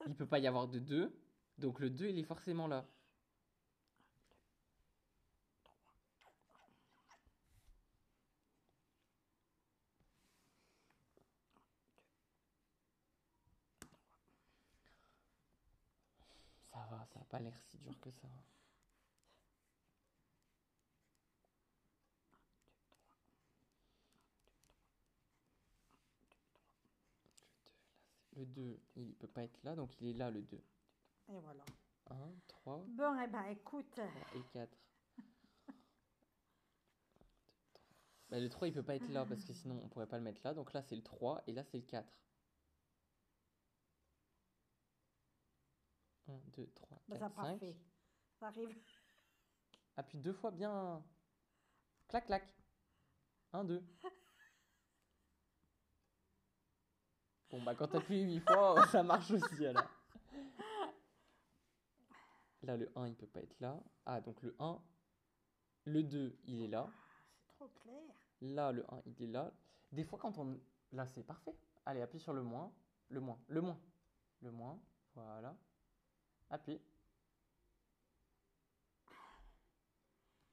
il 0.07 0.15
peut 0.15 0.27
pas 0.27 0.39
y 0.41 0.47
avoir 0.47 0.69
de 0.69 0.79
2. 0.81 1.17
Donc 1.59 1.81
le 1.81 1.91
2, 1.91 2.09
il 2.09 2.19
est 2.19 2.25
forcément 2.25 2.67
là. 2.67 2.85
Ça 16.73 16.87
va, 16.91 17.05
ça 17.13 17.19
n'a 17.21 17.25
pas 17.37 17.43
l'air 17.43 17.61
si 17.61 17.77
dur 17.79 17.99
que 18.01 18.11
ça. 18.11 18.29
Le 28.37 28.45
2, 28.45 28.81
il 28.97 29.15
peut 29.15 29.29
pas 29.29 29.45
être 29.45 29.63
là, 29.65 29.75
donc 29.75 29.99
il 30.01 30.09
est 30.09 30.13
là 30.13 30.31
le 30.31 30.43
2. 30.43 30.57
Et 31.29 31.41
voilà. 31.41 31.65
1, 32.11 32.15
3, 32.49 32.85
Bon, 32.89 33.19
eh 33.23 33.27
ben, 33.29 33.45
écoute. 33.47 33.91
3 33.95 34.05
et 34.35 34.43
4. 34.53 34.79
Bah, 38.29 38.41
le 38.41 38.49
3 38.49 38.69
il 38.69 38.75
peut 38.75 38.83
pas 38.83 38.97
être 38.97 39.09
là 39.11 39.25
parce 39.25 39.45
que 39.45 39.53
sinon 39.53 39.81
on 39.85 39.89
pourrait 39.89 40.09
pas 40.09 40.19
le 40.19 40.25
mettre 40.25 40.41
là. 40.45 40.53
Donc 40.53 40.73
là 40.73 40.83
c'est 40.83 40.97
le 40.97 41.03
3 41.03 41.43
et 41.47 41.53
là 41.53 41.63
c'est 41.65 41.79
le 41.79 41.85
4. 41.85 42.07
1, 46.29 46.33
2, 46.57 46.67
3, 46.75 47.01
Ben, 47.09 47.19
4, 47.19 47.21
ça 47.21 47.29
n'a 47.29 47.31
pas 47.35 47.43
5. 47.51 47.61
fait. 47.61 47.77
Ça 48.41 48.47
arrive. 48.49 48.77
Appuie 49.97 50.19
deux 50.19 50.33
fois 50.35 50.51
bien. 50.51 51.03
Clac, 52.09 52.27
clac. 52.27 52.55
1, 53.53 53.65
2. 53.65 53.83
Bon, 57.51 57.63
bah 57.63 57.75
quand 57.75 57.89
t'appuies 57.89 58.23
8 58.25 58.41
fois, 58.41 58.87
ça 58.91 59.03
marche 59.03 59.31
aussi 59.31 59.67
alors. 59.67 59.89
Là, 62.63 62.77
le 62.77 62.91
1, 62.97 63.07
il 63.07 63.15
peut 63.15 63.27
pas 63.29 63.41
être 63.41 63.59
là. 63.61 63.79
Ah, 64.05 64.21
donc 64.21 64.43
le 64.43 64.55
1. 64.59 64.83
Le 65.85 66.03
2, 66.03 66.37
il 66.47 66.63
est 66.63 66.69
là. 66.69 66.91
C'est 67.39 67.55
trop 67.55 67.69
clair. 67.69 68.03
Là, 68.41 68.73
le 68.73 68.85
1, 68.93 69.03
il 69.07 69.23
est 69.23 69.27
là. 69.29 69.53
Des 69.93 70.03
fois, 70.05 70.19
quand 70.19 70.37
on. 70.39 70.59
Là, 70.93 71.07
c'est 71.07 71.23
parfait. 71.23 71.57
Allez, 71.85 72.03
appuie 72.03 72.19
sur 72.19 72.33
le 72.33 72.43
moins. 72.43 72.73
Le 73.09 73.21
moins. 73.21 73.39
Le 73.47 73.61
moins. 73.61 73.79
Le 74.43 74.51
moins. 74.51 74.81
Voilà. 75.15 75.57
Appuie. 76.51 76.81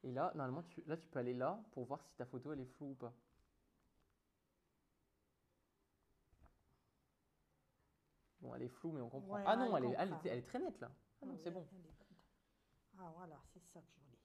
Et 0.03 0.11
là, 0.11 0.31
normalement, 0.35 0.63
tu... 0.63 0.83
là, 0.85 0.97
tu 0.97 1.07
peux 1.07 1.19
aller 1.19 1.33
là 1.33 1.63
pour 1.71 1.85
voir 1.85 2.01
si 2.03 2.13
ta 2.15 2.25
photo, 2.25 2.51
elle 2.51 2.59
est 2.59 2.65
floue 2.65 2.91
ou 2.91 2.95
pas. 2.95 3.13
Bon, 8.41 8.53
elle 8.55 8.63
est 8.63 8.67
floue, 8.67 8.91
mais 8.91 9.01
on 9.01 9.09
comprend. 9.09 9.35
Ouais, 9.35 9.43
ah 9.45 9.55
non, 9.55 9.71
on 9.71 9.77
elle 9.77 9.85
est, 9.85 9.95
elle, 9.97 10.09
est, 10.11 10.25
elle 10.25 10.37
est 10.39 10.41
très 10.41 10.59
nette 10.59 10.79
là. 10.81 10.91
Ah 11.21 11.25
non, 11.25 11.33
Oui, 11.33 11.39
c'est 11.41 11.51
bon. 11.51 11.65
Ah 12.99 13.11
voilà, 13.15 13.39
c'est 13.53 13.63
ça 13.71 13.79
que 13.79 13.87
je 13.95 14.01
voulais. 14.01 14.19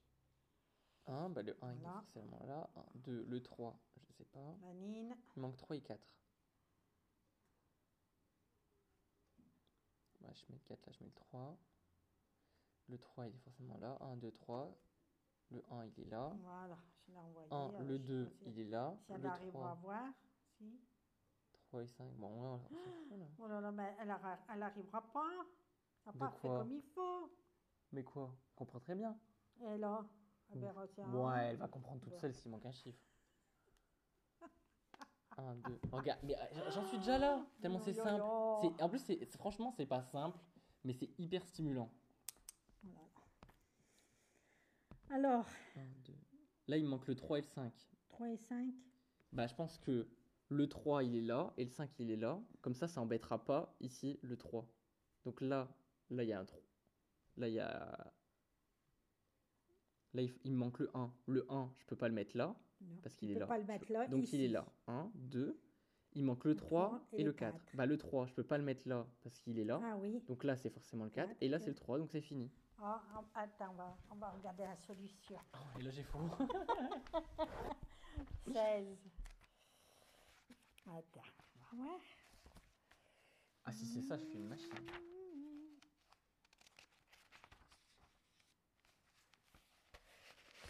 1, 1.07 1.29
bah 1.29 1.41
le 1.41 1.57
1, 1.61 1.73
il 1.73 1.79
est 1.79 1.87
forcément 1.87 2.45
là. 2.45 2.69
1, 2.75 2.83
2, 2.95 3.25
le 3.29 3.41
3, 3.41 3.79
je 4.07 4.13
sais 4.13 4.25
pas. 4.25 4.55
Manine. 4.61 5.15
Il 5.37 5.41
manque 5.41 5.55
3 5.55 5.77
et 5.77 5.81
4. 5.81 6.18
Bah, 10.29 10.35
je 10.35 10.45
mets 10.53 10.59
le 10.59 10.67
4 10.67 10.85
là, 10.85 10.91
je 10.91 10.99
mets 11.03 11.07
le 11.09 11.13
3. 11.15 11.57
Le 12.89 12.97
3, 12.99 13.27
il 13.27 13.35
est 13.35 13.39
forcément 13.39 13.77
là. 13.79 13.97
1, 14.01 14.15
2, 14.17 14.31
3. 14.31 14.77
Le 15.49 15.63
1, 15.71 15.85
il 15.85 15.99
est 16.03 16.09
là. 16.09 16.31
Voilà, 16.43 16.77
je 17.07 17.11
l'ai 17.11 17.17
envoyé. 17.17 17.51
1, 17.51 17.55
alors 17.57 17.81
le 17.81 17.97
je 17.97 18.01
sais 18.01 18.07
2, 18.07 18.25
pas 18.25 18.29
si- 18.37 18.43
il 18.45 18.59
est 18.59 18.65
là. 18.65 18.95
Si 19.05 19.11
elle 19.11 19.21
Le 19.21 19.27
arrivera 19.27 19.71
à 19.71 19.75
3, 19.75 19.81
voir. 19.81 20.13
Si. 20.57 20.79
3 21.69 21.81
et 21.83 21.87
5. 21.87 22.11
Bon, 22.13 22.27
ouais, 22.27 22.47
on 22.47 22.59
fout, 22.59 23.17
là. 23.17 23.25
Oh 23.39 23.47
là 23.47 23.59
là, 23.61 23.71
mais 23.71 23.95
elle, 23.99 24.09
arri- 24.11 24.37
elle 24.53 24.61
arrivera 24.61 25.01
pas. 25.11 25.45
Ça 26.05 26.11
n'a 26.13 26.19
pas 26.19 26.29
fait 26.37 26.47
comme 26.47 26.71
il 26.73 26.83
faut. 26.93 27.31
Mais 27.91 28.03
quoi? 28.03 28.31
On 28.53 28.57
comprend 28.59 28.79
très 28.79 28.95
bien. 28.95 29.17
Et 29.61 29.77
là, 29.79 30.05
elle 30.51 30.57
Mm. 30.57 30.61
verra 30.61 30.87
tiens. 30.89 31.11
Ouais, 31.11 31.39
elle 31.45 31.57
va 31.57 31.67
comprendre 31.67 32.01
toute 32.01 32.17
seule 32.19 32.35
s'il 32.35 32.51
manque 32.51 32.65
un 32.67 32.71
chiffre. 32.71 33.01
1, 35.39 35.55
2. 35.55 35.79
Regarde, 35.91 36.19
mais 36.23 36.35
euh, 36.35 36.71
j'en 36.71 36.83
suis 36.85 36.97
déjà 36.97 37.17
là. 37.17 37.45
Tellement 37.61 37.79
c'est 37.79 37.93
simple. 37.93 38.23
C'est- 38.61 38.83
En 38.83 38.89
plus, 38.89 38.99
c'est 38.99 39.25
franchement, 39.37 39.71
c'est 39.71 39.85
pas 39.85 40.01
simple, 40.03 40.37
mais 40.83 40.93
c'est 40.93 41.09
hyper 41.19 41.45
stimulant. 41.45 41.91
Voilà. 42.83 42.99
Alors, 45.09 45.45
1, 45.75 45.81
2. 46.05 46.13
Là, 46.67 46.77
il 46.77 46.83
me 46.85 46.89
manque 46.89 47.07
le 47.07 47.15
3 47.15 47.39
et 47.39 47.41
le 47.41 47.47
5. 47.47 47.73
3 48.09 48.29
et 48.29 48.37
5. 48.37 48.73
Bah, 49.33 49.47
je 49.47 49.55
pense 49.55 49.77
que 49.79 50.07
le 50.49 50.67
3, 50.69 51.03
il 51.03 51.15
est 51.15 51.21
là, 51.21 51.53
et 51.57 51.63
le 51.63 51.69
5, 51.71 51.89
il 51.99 52.11
est 52.11 52.15
là. 52.15 52.39
Comme 52.61 52.75
ça, 52.75 52.87
ça 52.87 53.01
embêtera 53.01 53.43
pas 53.43 53.75
ici 53.79 54.19
le 54.21 54.37
3. 54.37 54.67
Donc 55.25 55.41
là, 55.41 55.67
là, 56.09 56.23
il 56.23 56.29
y 56.29 56.33
a 56.33 56.39
un 56.39 56.45
3. 56.45 56.61
Là, 57.37 57.47
il 57.47 57.53
y 57.53 57.59
a... 57.59 58.13
Là, 60.15 60.23
il 60.43 60.51
me 60.51 60.57
manque 60.57 60.79
le 60.79 60.89
1. 60.95 61.13
Le 61.27 61.45
1, 61.51 61.71
je 61.77 61.85
peux 61.85 61.95
pas 61.95 62.07
le 62.07 62.13
mettre 62.15 62.35
là, 62.35 62.55
Non, 62.81 62.95
parce 63.03 63.15
qu'il 63.15 63.31
est 63.31 63.33
peux 63.33 63.39
là. 63.41 63.47
pas 63.47 63.57
le 63.57 63.65
mettre 63.65 63.91
là. 63.91 64.07
Donc, 64.07 64.31
il 64.33 64.41
est 64.41 64.47
là. 64.47 64.65
1, 64.87 65.11
2. 65.15 65.59
Il 66.13 66.23
manque 66.23 66.43
le 66.45 66.51
Le 66.51 66.57
3 66.57 66.87
trois 66.87 67.01
et, 67.13 67.23
le 67.23 67.33
4. 67.33 67.55
Bah, 67.75 67.85
le 67.85 67.97
3, 67.97 68.25
je 68.25 68.33
peux 68.33 68.43
pas 68.43 68.57
le 68.57 68.63
mettre 68.63 68.87
là, 68.87 69.05
parce 69.21 69.39
qu'il 69.39 69.59
est 69.59 69.63
là. 69.63 69.79
Ah 69.83 69.95
oui. 69.97 70.23
Donc 70.27 70.43
là, 70.43 70.55
c'est 70.55 70.71
forcément 70.71 71.03
le 71.03 71.11
4. 71.11 71.27
Quatre, 71.27 71.37
Et 71.41 71.49
là, 71.49 71.59
c'est 71.59 71.69
le 71.69 71.75
3, 71.75 71.99
donc 71.99 72.09
c'est 72.11 72.21
fini. 72.21 72.49
Ah, 72.81 73.01
ah, 73.13 73.23
attends, 73.35 73.71
on 73.71 73.75
va, 73.75 73.97
on 74.11 74.15
va 74.15 74.31
regarder 74.31 74.63
la 74.63 74.75
solution. 74.77 75.37
Et 75.79 75.83
là, 75.83 75.91
j'ai 75.91 76.03
faux. 76.03 76.19
16. 78.51 78.97
Attends. 80.87 81.21
Ouais. 81.73 81.99
ah, 83.65 83.71
si 83.71 83.85
c'est 83.85 84.01
ça, 84.01 84.17
je 84.17 84.25
fais 84.25 84.37
une 84.37 84.47
machine. 84.47 84.69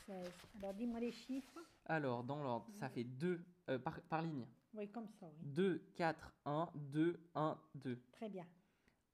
16. 0.10 0.34
Alors, 0.58 0.74
dis-moi 0.74 1.00
les 1.00 1.12
chiffres. 1.12 1.60
Alors, 1.86 2.24
dans 2.24 2.41
l'ordre, 2.41 2.65
ça 2.80 2.89
fait 2.89 3.04
2 3.04 3.39
par, 3.84 4.02
par 4.02 4.22
ligne. 4.22 4.48
Oui, 4.74 4.88
comme 4.89 5.08
ça, 5.08 5.28
oui. 5.28 5.38
2, 5.41 5.84
4, 5.95 6.34
1, 6.45 6.69
2, 6.76 7.19
1, 7.36 7.58
2. 7.76 8.00
Très 8.13 8.30
bien. 8.30 8.45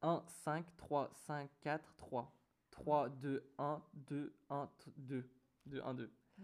1, 0.02 0.24
5, 0.28 0.66
3, 0.78 1.10
5, 1.14 1.50
4, 1.62 1.96
3. 1.98 2.32
3, 2.72 3.10
2, 3.10 3.54
1, 3.58 3.82
2, 3.94 4.36
1, 4.50 4.70
2. 4.98 5.30
2, 5.66 5.82
1, 5.84 5.94
2. 5.94 6.12
Mm. 6.38 6.44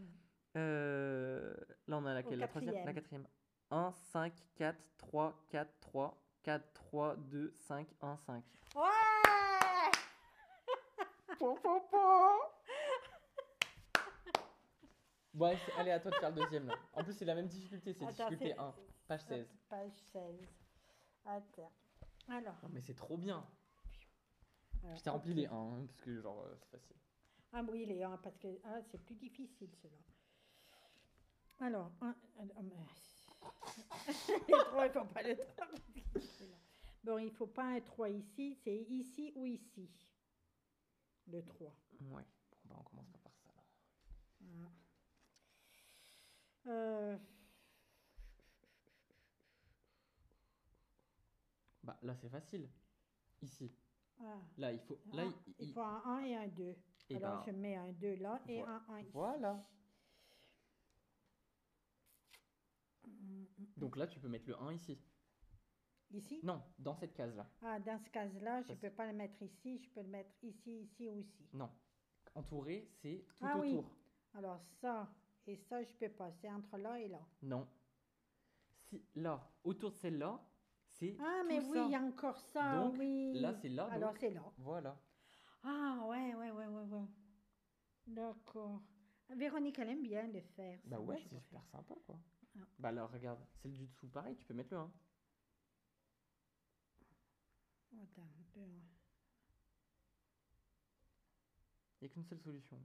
Euh, 0.57 1.53
là, 1.87 1.97
on 1.97 2.05
a 2.05 2.13
laquelle 2.13 2.39
La 2.39 2.47
troisième? 2.47 2.73
La 2.73 2.93
quatrième. 2.93 3.23
quatrième. 3.23 3.27
1, 3.71 3.93
5, 4.11 4.33
4, 4.55 4.77
3, 4.97 5.45
4, 5.49 5.79
3. 5.79 6.17
4, 6.43 6.73
3, 6.73 7.15
2, 7.15 7.53
5, 7.55 7.87
1, 8.01 8.17
5. 8.17 8.43
Ouais 8.75 8.81
Bon, 11.39 11.55
allez, 11.63 12.50
c'est- 15.33 15.71
allez, 15.77 15.91
à 15.91 15.99
toi 15.99 16.11
de 16.11 16.15
faire 16.15 16.29
le 16.31 16.35
deuxième 16.43 16.67
là. 16.67 16.75
En 16.93 17.03
plus, 17.03 17.13
c'est 17.13 17.25
la 17.25 17.35
même 17.35 17.47
difficulté, 17.47 17.93
c'est 17.93 18.05
difficulté 18.05 18.53
c'est- 18.53 18.59
1, 18.59 18.75
page 19.07 19.21
16. 19.21 19.47
Page 19.69 19.91
16. 20.11 20.39
Attends. 21.25 21.71
Alors. 22.27 22.55
Non, 22.63 22.69
mais 22.71 22.81
c'est 22.81 22.93
trop 22.95 23.17
bien. 23.17 23.45
alors, 24.83 24.95
Je 24.97 25.03
t'ai 25.03 25.09
rempli 25.09 25.33
les 25.33 25.45
1, 25.47 25.85
parce 25.87 26.01
que 26.01 26.19
genre, 26.21 26.41
euh, 26.45 26.55
c'est 26.57 26.69
facile. 26.69 26.95
Ah 27.53 27.63
oui, 27.69 27.85
les 27.85 28.01
1, 28.03 28.17
parce 28.17 28.37
que 28.37 28.47
ah, 28.63 28.79
c'est 28.89 28.97
plus 29.03 29.15
difficile, 29.15 29.69
cela. 29.81 29.97
Alors, 31.59 31.91
un, 32.01 32.15
un- 32.39 32.49
un- 32.57 32.63
les 34.47 34.53
3, 34.53 34.85
il 34.85 34.89
ne 34.89 34.93
faut 34.93 35.05
pas 35.05 35.21
le 35.23 35.35
3. 35.35 35.67
Bon, 37.03 37.17
il 37.17 37.25
ne 37.25 37.31
faut 37.31 37.47
pas 37.47 37.65
un 37.65 37.81
3 37.81 38.09
ici, 38.09 38.55
c'est 38.63 38.75
ici 38.89 39.31
ou 39.35 39.45
ici. 39.45 39.89
Le 41.27 41.43
3. 41.43 41.75
Ouais. 42.01 42.23
Bon, 42.65 42.75
bah, 42.75 42.75
on 42.79 42.83
commence 42.83 43.07
pas 43.09 43.19
par 43.19 43.33
ça 43.35 43.49
là. 43.55 43.63
Voilà. 44.39 44.69
Euh, 46.67 47.17
Bah, 51.83 51.97
là, 52.03 52.15
c'est 52.15 52.29
facile. 52.29 52.69
Ici. 53.41 53.71
ah, 54.19 54.37
Là, 54.57 54.71
il 54.71 54.79
faut. 54.81 54.99
Là, 55.13 55.23
ah, 55.25 55.31
il- 55.47 55.55
il 55.67 55.73
faut 55.73 55.81
un 55.81 56.01
1 56.05 56.19
et 56.19 56.35
un 56.35 56.47
2. 56.47 56.75
et 57.09 57.15
Alors, 57.15 57.43
ben, 57.43 57.51
je 57.51 57.51
mets 57.57 57.75
un 57.75 57.91
2 57.93 58.15
là 58.17 58.39
et 58.47 58.61
un 58.61 58.83
1 58.87 58.99
ici. 58.99 59.09
Voilà. 59.13 59.65
Mm, 63.07 63.43
mm. 63.43 63.47
Donc 63.77 63.97
là, 63.97 64.05
tu 64.07 64.19
peux 64.19 64.27
mettre 64.27 64.47
le 64.47 64.55
1 64.61 64.71
ici. 64.73 64.99
Ici? 66.11 66.39
Non, 66.43 66.61
dans 66.77 66.95
cette 66.95 67.13
case-là. 67.15 67.49
Ah, 67.63 67.79
dans 67.79 67.97
ce 67.97 68.09
cas-là, 68.09 68.61
je 68.63 68.73
ne 68.73 68.77
peux 68.77 68.91
pas 68.91 69.07
le 69.07 69.13
mettre 69.17 69.41
ici, 69.41 69.79
je 69.79 69.89
peux 69.89 70.01
le 70.01 70.09
mettre 70.09 70.31
ici, 70.43 70.81
ici 70.81 71.09
ou 71.09 71.17
ici. 71.17 71.47
Non. 71.53 71.71
Entouré, 72.35 72.89
c'est 73.01 73.25
tout 73.37 73.45
Ah 73.45 73.57
oui. 73.57 73.73
autour. 73.75 73.95
Alors 74.33 74.61
ça 74.81 75.09
et 75.47 75.55
ça, 75.57 75.83
je 75.83 75.93
peux 75.95 76.09
pas. 76.09 76.31
C'est 76.31 76.51
entre 76.51 76.77
là 76.77 76.99
et 76.99 77.07
là. 77.07 77.21
Non. 77.41 77.67
Si, 78.89 79.03
là, 79.15 79.49
autour 79.63 79.91
de 79.91 79.97
celle-là, 79.97 80.39
c'est 80.89 81.15
Ah, 81.19 81.39
tout 81.41 81.47
mais 81.47 81.59
oui, 81.59 81.77
ça. 81.77 81.85
il 81.85 81.91
y 81.91 81.95
a 81.95 82.01
encore 82.01 82.39
ça. 82.39 82.75
Donc, 82.83 82.95
oui. 82.97 83.33
Là, 83.39 83.53
c'est 83.53 83.69
là. 83.69 83.85
Alors 83.91 84.15
c'est 84.17 84.31
là. 84.31 84.43
Voilà. 84.57 84.99
Ah, 85.63 86.05
ouais, 86.07 86.33
ouais, 86.35 86.51
ouais, 86.51 86.67
ouais, 86.67 86.83
ouais. 86.83 87.05
D'accord. 88.07 88.81
Véronique, 89.29 89.79
elle 89.79 89.89
aime 89.89 90.03
bien 90.03 90.27
le 90.27 90.41
faire. 90.41 90.79
Bah 90.85 90.99
ouais, 90.99 91.23
c'est 91.29 91.39
super 91.39 91.65
sympa, 91.67 91.95
quoi. 92.05 92.19
Ah. 92.59 92.63
Bah 92.79 92.89
alors, 92.89 93.09
regarde, 93.11 93.39
celle 93.61 93.73
du 93.73 93.87
dessous, 93.87 94.09
pareil, 94.09 94.35
tu 94.35 94.45
peux 94.45 94.53
mettre 94.53 94.73
le 94.73 94.79
1. 94.79 94.87
fait. 94.89 94.97
Attends. 98.01 98.27
Il 102.01 102.01
n'y 102.01 102.05
a 102.07 102.09
qu'une 102.09 102.25
seule 102.25 102.41
solution. 102.41 102.81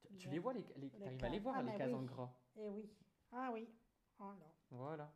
Tu, 0.00 0.16
tu 0.18 0.28
les 0.30 0.38
vois, 0.38 0.52
les, 0.54 0.64
les, 0.76 0.90
Les 0.90 0.90
t'arrives 0.90 1.24
à 1.24 1.28
les 1.28 1.36
cases. 1.36 1.42
voir, 1.42 1.56
Ah, 1.56 1.62
les 1.62 1.76
cases 1.78 1.88
oui. 1.88 1.94
en 1.94 2.02
gras. 2.02 2.34
Eh 2.56 2.68
oui. 2.70 2.90
Ah 3.30 3.50
oui. 3.52 3.68
Ah 4.18 4.34
là. 4.38 4.46
Voilà. 4.70 5.14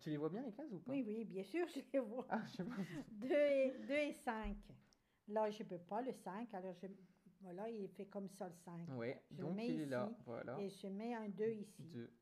Tu 0.00 0.10
les 0.10 0.16
vois 0.16 0.28
bien, 0.28 0.42
les 0.42 0.52
cases, 0.52 0.70
ou 0.72 0.80
pas? 0.80 0.92
Oui, 0.92 1.02
oui, 1.06 1.24
bien 1.24 1.42
sûr, 1.44 1.66
je 1.74 1.80
les 1.92 1.98
vois. 2.00 2.26
Ah, 2.28 2.42
je 2.46 2.56
sais 2.56 2.64
pas. 2.64 2.76
2 3.10 3.32
et, 3.32 3.78
deux 3.86 3.94
et 3.94 4.12
5. 4.12 4.56
Là, 5.28 5.50
je 5.50 5.62
ne 5.62 5.68
peux 5.68 5.78
pas 5.78 6.02
le 6.02 6.12
5. 6.12 6.52
Alors, 6.54 6.74
je, 6.74 6.86
voilà, 7.40 7.68
il 7.70 7.88
fait 7.88 8.06
comme 8.06 8.28
ça 8.28 8.48
le 8.48 8.54
5. 8.54 8.88
Ouais, 8.96 9.22
Je 9.30 9.36
donc 9.42 9.56
mets 9.56 9.68
il 9.68 9.80
est 9.80 9.86
là, 9.86 10.08
ici 10.10 10.22
voilà. 10.24 10.58
Et 10.60 10.68
je 10.70 10.86
mets 10.88 11.14
un 11.14 11.28
2 11.28 11.50
ici. 11.52 11.82
2. 11.84 12.12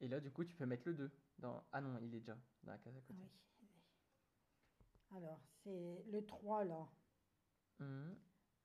Et 0.00 0.08
là, 0.08 0.20
du 0.20 0.30
coup, 0.32 0.44
tu 0.44 0.54
peux 0.56 0.66
mettre 0.66 0.88
le 0.88 0.94
2. 0.94 1.10
Dans... 1.38 1.62
Ah 1.72 1.80
non, 1.80 1.98
il 2.00 2.14
est 2.14 2.20
déjà 2.20 2.36
dans 2.62 2.72
la 2.72 2.78
case 2.78 2.96
à 2.96 3.00
côté. 3.00 3.20
Oui. 3.20 3.68
Alors, 5.16 5.40
c'est 5.62 6.04
le 6.10 6.24
3 6.24 6.64
là. 6.64 6.88
Mhm. 7.78 8.16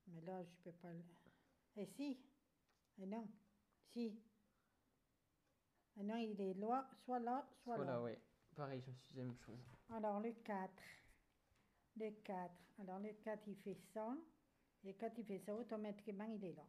Mais 0.08 0.22
là, 0.22 0.44
je 0.44 0.56
peux 0.64 0.72
pas 0.72 0.92
le. 0.94 1.04
Et 1.76 1.86
si 1.86 2.20
Et 2.98 3.06
non. 3.06 3.28
Si. 3.92 4.20
Et 5.98 6.04
non, 6.04 6.18
il 6.18 6.40
est 6.42 6.54
là, 6.56 6.90
soit 7.04 7.20
là, 7.20 7.48
soit 7.64 7.76
Voilà, 7.76 7.94
là. 7.94 8.02
ouais. 8.02 8.22
Pareil, 8.56 8.82
je 8.82 8.90
me 8.90 8.96
suis 8.96 9.12
dit 9.14 9.18
la 9.20 9.26
même 9.26 9.38
chose. 9.38 9.60
Alors, 9.90 10.20
le 10.20 10.32
4. 10.34 10.72
Le 11.98 12.12
4. 12.24 12.54
Alors, 12.80 13.00
le 13.00 13.14
4, 13.14 13.48
il 13.48 13.56
fait 13.58 13.76
ça. 13.94 14.16
Et 14.84 14.94
quand 14.96 15.12
il 15.18 15.26
fait 15.26 15.40
ça, 15.40 15.54
automatiquement, 15.56 16.26
il 16.26 16.44
est 16.44 16.54
là. 16.54 16.66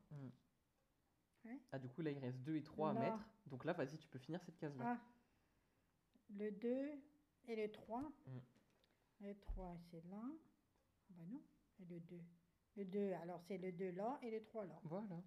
Ah, 1.72 1.78
du 1.78 1.88
coup, 1.88 2.02
là, 2.02 2.10
il 2.10 2.18
reste 2.18 2.38
2 2.42 2.56
et 2.56 2.62
3 2.62 2.90
à 2.90 2.92
Là. 2.94 3.00
mettre. 3.00 3.24
Donc 3.46 3.64
là, 3.64 3.72
vas-y, 3.72 3.98
tu 3.98 4.08
peux 4.08 4.18
finir 4.18 4.42
cette 4.42 4.58
case-là. 4.58 4.98
Ah, 4.98 5.00
le 6.30 6.50
2 6.50 6.92
et 7.48 7.56
le 7.56 7.70
3. 7.72 8.02
Mm. 8.26 8.38
Le 9.20 9.34
3, 9.38 9.76
c'est 9.90 10.04
là. 10.06 10.22
Ah 10.22 11.12
Bah 11.16 11.24
non, 11.28 11.42
et 11.80 11.84
le 11.86 12.00
2. 12.00 12.20
Le 12.76 12.84
2, 12.84 13.12
alors 13.14 13.40
c'est 13.48 13.58
le 13.58 13.72
2 13.72 13.90
là 13.92 14.18
et 14.22 14.30
le 14.30 14.42
3 14.42 14.64
là. 14.66 14.80
Voilà. 14.84 15.22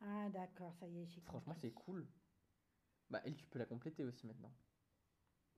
Ah, 0.00 0.28
d'accord, 0.30 0.74
ça 0.74 0.86
y 0.86 1.00
est, 1.02 1.06
j'ai 1.06 1.20
Franchement, 1.22 1.54
c'est 1.60 1.72
cool. 1.72 2.06
Bah, 3.08 3.20
elle, 3.24 3.36
tu 3.36 3.46
peux 3.46 3.58
la 3.58 3.66
compléter 3.66 4.04
aussi 4.04 4.26
maintenant. 4.26 4.52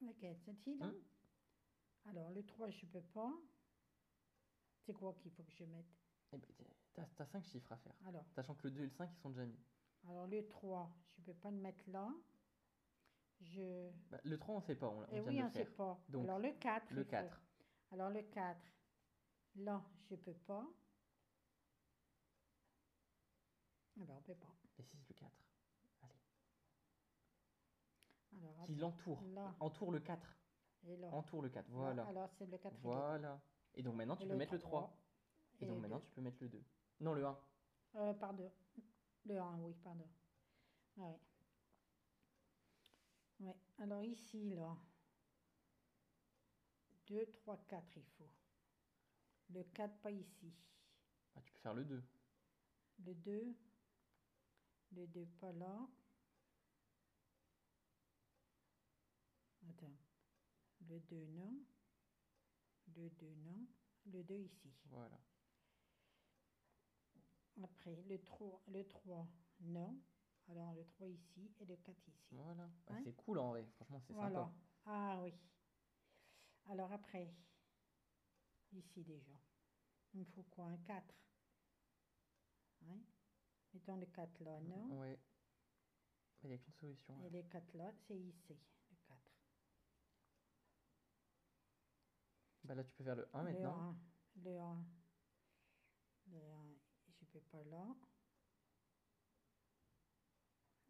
Laquelle 0.00 0.36
Celle-ci, 0.44 0.76
là 0.76 0.86
Hum. 0.86 0.94
Alors, 2.06 2.30
le 2.30 2.44
3, 2.44 2.70
je 2.70 2.86
peux 2.86 3.02
pas. 3.02 3.32
C'est 4.86 4.92
quoi 4.94 5.12
qu'il 5.14 5.30
faut 5.32 5.42
que 5.42 5.52
je 5.52 5.64
mette? 5.64 5.86
Eh 6.32 6.36
ben, 6.38 6.48
t'as, 6.94 7.04
t'as 7.16 7.26
5 7.26 7.44
chiffres 7.44 7.72
à 7.72 7.76
faire. 7.78 7.94
Alors, 8.06 8.24
Sachant 8.34 8.54
que 8.54 8.68
le 8.68 8.74
2 8.74 8.80
et 8.82 8.84
le 8.84 8.90
5, 8.90 9.10
ils 9.12 9.20
sont 9.20 9.30
déjà 9.30 9.44
mis. 9.46 9.58
alors 10.08 10.26
le 10.26 10.46
3, 10.46 10.94
je 11.16 11.22
peux 11.22 11.34
pas 11.34 11.50
le 11.50 11.56
mettre 11.58 11.82
là. 11.90 12.08
Je... 13.40 13.90
Bah, 14.10 14.20
le 14.24 14.38
3, 14.38 14.54
on 14.56 14.60
sait 14.60 14.74
pas, 14.76 14.88
on, 14.88 15.00
on 15.00 15.06
Eh 15.12 15.20
vient 15.20 15.28
oui, 15.28 15.36
de 15.38 15.42
on 15.42 15.46
le 15.46 15.50
sait 15.52 15.64
faire. 15.64 15.74
pas. 15.74 16.00
Donc, 16.08 16.24
alors, 16.24 16.38
le 16.38 16.52
4. 16.52 16.90
Le 16.92 17.00
il 17.02 17.04
faut. 17.04 17.10
4. 17.10 17.42
Alors, 17.92 18.10
le 18.10 18.22
4, 18.22 18.60
là, 19.58 19.82
je 20.08 20.14
peux 20.16 20.34
pas. 20.34 20.66
Eh 24.00 24.04
ben, 24.04 24.14
on 24.16 24.22
peut 24.22 24.34
pas. 24.34 24.54
Et 24.78 24.82
si, 24.82 24.96
le 25.08 25.14
4. 25.14 25.30
Allez. 26.02 26.14
Alors, 28.36 28.64
Qui 28.66 28.74
l'entoure. 28.76 29.22
Entoure 29.60 29.92
le 29.92 30.00
4. 30.00 30.36
et 30.86 30.96
là. 30.96 31.08
Entoure 31.08 31.42
le 31.42 31.48
4. 31.48 31.66
Là, 31.66 31.74
Voilà. 31.74 32.06
Alors, 32.06 32.30
c'est 32.38 32.46
le 32.46 32.58
4 32.58 32.76
Voilà. 32.80 33.40
Et 33.74 33.82
donc 33.82 33.94
maintenant, 33.96 34.16
tu 34.16 34.26
peux 34.26 34.36
mettre 34.36 34.52
le 34.52 34.60
3. 34.60 34.96
Et, 35.60 35.66
donc 35.66 35.80
maintenant, 35.80 36.00
tu 36.00 36.10
peux 36.12 36.20
mettre 36.20 36.38
le 36.40 36.48
2. 36.48 36.64
Non, 37.00 37.14
le 37.14 37.24
1. 37.26 37.38
Euh, 37.96 38.14
pardon. 38.14 38.52
Le 39.24 39.38
1, 39.38 39.58
oui, 39.58 39.74
pardon. 39.82 40.08
Ah 40.98 41.02
oui. 41.06 41.18
Ouais. 43.40 43.56
Alors 43.78 44.02
ici, 44.02 44.50
là. 44.54 44.76
2, 47.08 47.26
3, 47.26 47.56
4, 47.68 47.96
il 47.96 48.04
faut. 48.04 48.28
Le 49.50 49.62
4, 49.64 49.98
pas 50.00 50.10
ici. 50.10 50.52
Bah, 51.34 51.40
tu 51.44 51.52
peux 51.52 51.58
faire 51.60 51.74
le 51.74 51.84
2. 51.84 52.02
Le 53.06 53.14
2. 53.14 53.56
Le 54.92 55.06
2, 55.06 55.26
pas 55.40 55.52
là. 55.52 55.88
Attends. 59.70 59.96
Le 60.88 60.98
2, 61.00 61.26
non. 61.28 61.58
Le 62.96 63.08
2, 63.10 63.34
non. 63.44 63.66
Le 64.06 64.22
2 64.24 64.36
ici. 64.38 64.72
Voilà. 64.86 65.18
Après, 67.62 67.96
le 68.08 68.18
3, 68.22 68.62
le 68.68 68.86
3, 68.86 69.26
non. 69.60 69.98
Alors, 70.48 70.72
le 70.74 70.84
3 70.86 71.08
ici 71.08 71.50
et 71.60 71.64
le 71.66 71.76
4 71.76 72.08
ici. 72.08 72.26
Voilà. 72.32 72.68
Bah, 72.86 72.94
Ouais. 72.94 73.02
c'est 73.04 73.14
cool 73.16 73.38
en 73.38 73.48
vrai. 73.50 73.66
Franchement, 73.76 74.00
c'est 74.06 74.12
Voilà. 74.14 74.44
sympa. 74.44 74.52
Ah 74.86 75.20
oui. 75.22 75.34
Alors 76.70 76.92
après, 76.92 77.34
ici 78.72 79.02
déjà, 79.04 79.32
il 80.14 80.20
me 80.20 80.24
faut 80.26 80.42
quoi 80.44 80.66
Un 80.66 80.76
4 80.78 81.14
hein 82.86 83.00
Mettons 83.74 83.96
le 83.96 84.06
4 84.06 84.40
là, 84.44 84.60
non 84.60 84.98
Ouais. 85.00 85.18
Il 86.42 86.48
n'y 86.48 86.54
a 86.54 86.58
qu'une 86.58 86.72
solution. 86.74 87.18
là. 87.20 87.26
Et 87.26 87.30
le 87.30 87.42
4 87.42 87.74
là, 87.76 87.92
c'est 88.06 88.16
ici, 88.16 88.56
le 88.90 88.96
4. 89.06 89.18
Bah 92.64 92.74
là, 92.74 92.84
tu 92.84 92.94
peux 92.94 93.04
faire 93.04 93.16
le 93.16 93.28
1 93.34 93.42
Le 93.42 93.52
maintenant. 93.52 93.76
1, 93.90 93.96
le 94.44 94.58
1, 94.58 94.86
le 96.32 96.38
1, 96.38 96.76
je 97.18 97.24
peux 97.26 97.40
pas 97.40 97.62
là. 97.64 97.86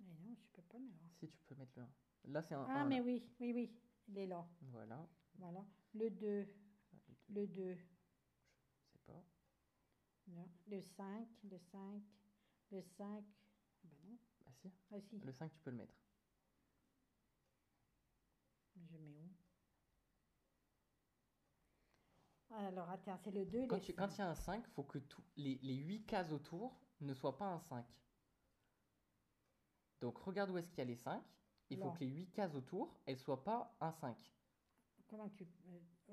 Mais 0.00 0.14
non, 0.20 0.34
je 0.36 0.46
peux 0.52 0.62
pas 0.62 0.78
là. 0.78 1.08
Si, 1.18 1.28
tu 1.28 1.42
peux 1.44 1.54
mettre 1.54 1.72
le 1.76 1.82
1. 1.82 1.90
Là, 2.24 2.42
c'est 2.42 2.54
un 2.54 2.64
Ah, 2.68 2.82
1. 2.82 2.84
mais 2.86 2.98
là. 2.98 3.02
oui, 3.04 3.26
oui, 3.40 3.52
oui, 3.54 3.80
il 4.08 4.18
est 4.18 4.26
là. 4.26 4.46
Voilà. 4.60 5.08
Voilà. 5.36 5.64
Le 5.94 6.10
2, 6.10 6.42
Là, 6.42 6.46
le 7.28 7.46
deux, 7.46 7.74
le 7.74 7.74
2, 7.74 7.78
Je 8.84 8.92
sais 8.92 8.98
pas. 9.06 9.22
non. 10.28 10.48
Le 10.66 10.80
5, 10.80 11.28
le 11.44 11.58
5, 11.58 12.02
le 12.72 12.82
5. 12.82 13.24
Ben 13.84 13.90
non. 14.04 14.18
Bah 14.44 14.52
si. 14.52 14.72
Ah 14.90 15.00
si, 15.00 15.18
Le 15.20 15.32
5, 15.32 15.52
tu 15.52 15.60
peux 15.60 15.70
le 15.70 15.76
mettre. 15.76 15.94
je 18.76 18.96
mets 18.96 19.14
où? 19.16 19.30
Alors, 22.50 22.88
attends, 22.90 23.16
c'est 23.18 23.30
le 23.30 23.44
2 23.44 23.66
Quand 23.66 23.88
il 23.88 23.94
y 23.94 24.00
a 24.00 24.30
un 24.30 24.34
5, 24.34 24.66
faut 24.68 24.84
que 24.84 24.98
tout, 24.98 25.22
les, 25.36 25.58
les 25.62 25.76
8 25.76 26.06
cases 26.06 26.32
autour 26.32 26.80
ne 27.00 27.12
soient 27.14 27.36
pas 27.36 27.46
un 27.46 27.60
5. 27.60 27.84
Donc 30.00 30.18
regarde 30.18 30.50
où 30.50 30.58
est-ce 30.58 30.68
qu'il 30.68 30.78
y 30.78 30.82
a 30.82 30.84
les 30.84 30.96
5. 30.96 31.22
Il 31.70 31.78
faut 31.78 31.92
que 31.92 32.00
les 32.00 32.06
8 32.08 32.30
cases 32.30 32.54
autour, 32.54 32.98
elles 33.04 33.18
soient 33.18 33.44
pas 33.44 33.76
un 33.80 33.92
5. 33.92 34.16
Comment 35.06 35.28
tu... 35.30 35.46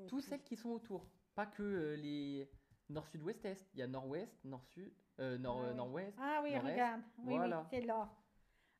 Toutes 0.07 0.23
tu- 0.23 0.29
celles 0.29 0.43
qui 0.43 0.55
sont 0.55 0.69
autour. 0.69 1.07
Pas 1.33 1.45
que 1.45 1.63
euh, 1.63 1.95
les 1.95 2.49
nord-sud-ouest-est. 2.89 3.67
Il 3.73 3.79
y 3.79 3.83
a 3.83 3.87
nord-ouest, 3.87 4.43
nord-sud, 4.43 4.93
euh, 5.19 5.37
nord, 5.37 5.59
Ah 5.61 5.65
euh, 5.65 5.69
oui. 5.71 5.75
nord-ouest. 5.77 6.17
Ah 6.19 6.39
oui, 6.43 6.53
nord-est. 6.53 6.71
regarde. 6.71 7.01
Oui, 7.19 7.35
Voilà. 7.35 7.61
oui, 7.61 7.67
c'est 7.69 7.81
là. 7.81 8.09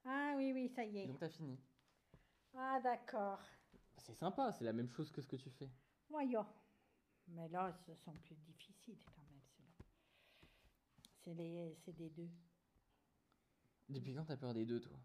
Ah 0.06 0.34
oui, 0.38 0.52
oui, 0.54 0.70
ça 0.70 0.84
y 0.86 0.98
Et 0.98 1.04
est. 1.04 1.08
donc 1.08 1.20
t'as 1.20 1.30
fini. 1.30 1.60
Ah 2.54 2.80
d'accord. 2.82 3.42
C'est 3.98 4.14
sympa, 4.16 4.52
c'est 4.52 4.64
la 4.66 4.74
même 4.74 4.90
chose 4.90 5.12
que 5.12 5.22
ce 5.22 5.28
que 5.28 5.36
tu 5.36 5.50
fais. 5.50 5.70
Voyons. 6.10 6.46
Mais 7.30 7.48
là, 7.50 7.74
ce 7.86 7.96
sont 7.96 8.14
plus 8.14 8.36
difficiles 8.36 9.00
quand 9.06 9.22
même, 9.24 9.42
ceux-là. 9.58 9.86
C'est 11.24 11.34
les, 11.34 11.76
c'est 11.84 11.94
des 11.94 12.10
deux. 12.12 12.30
Depuis 13.90 14.14
quand 14.14 14.26
t'as 14.26 14.38
peur 14.38 14.54
des 14.54 14.66
deux, 14.66 14.80
toi? 14.80 15.00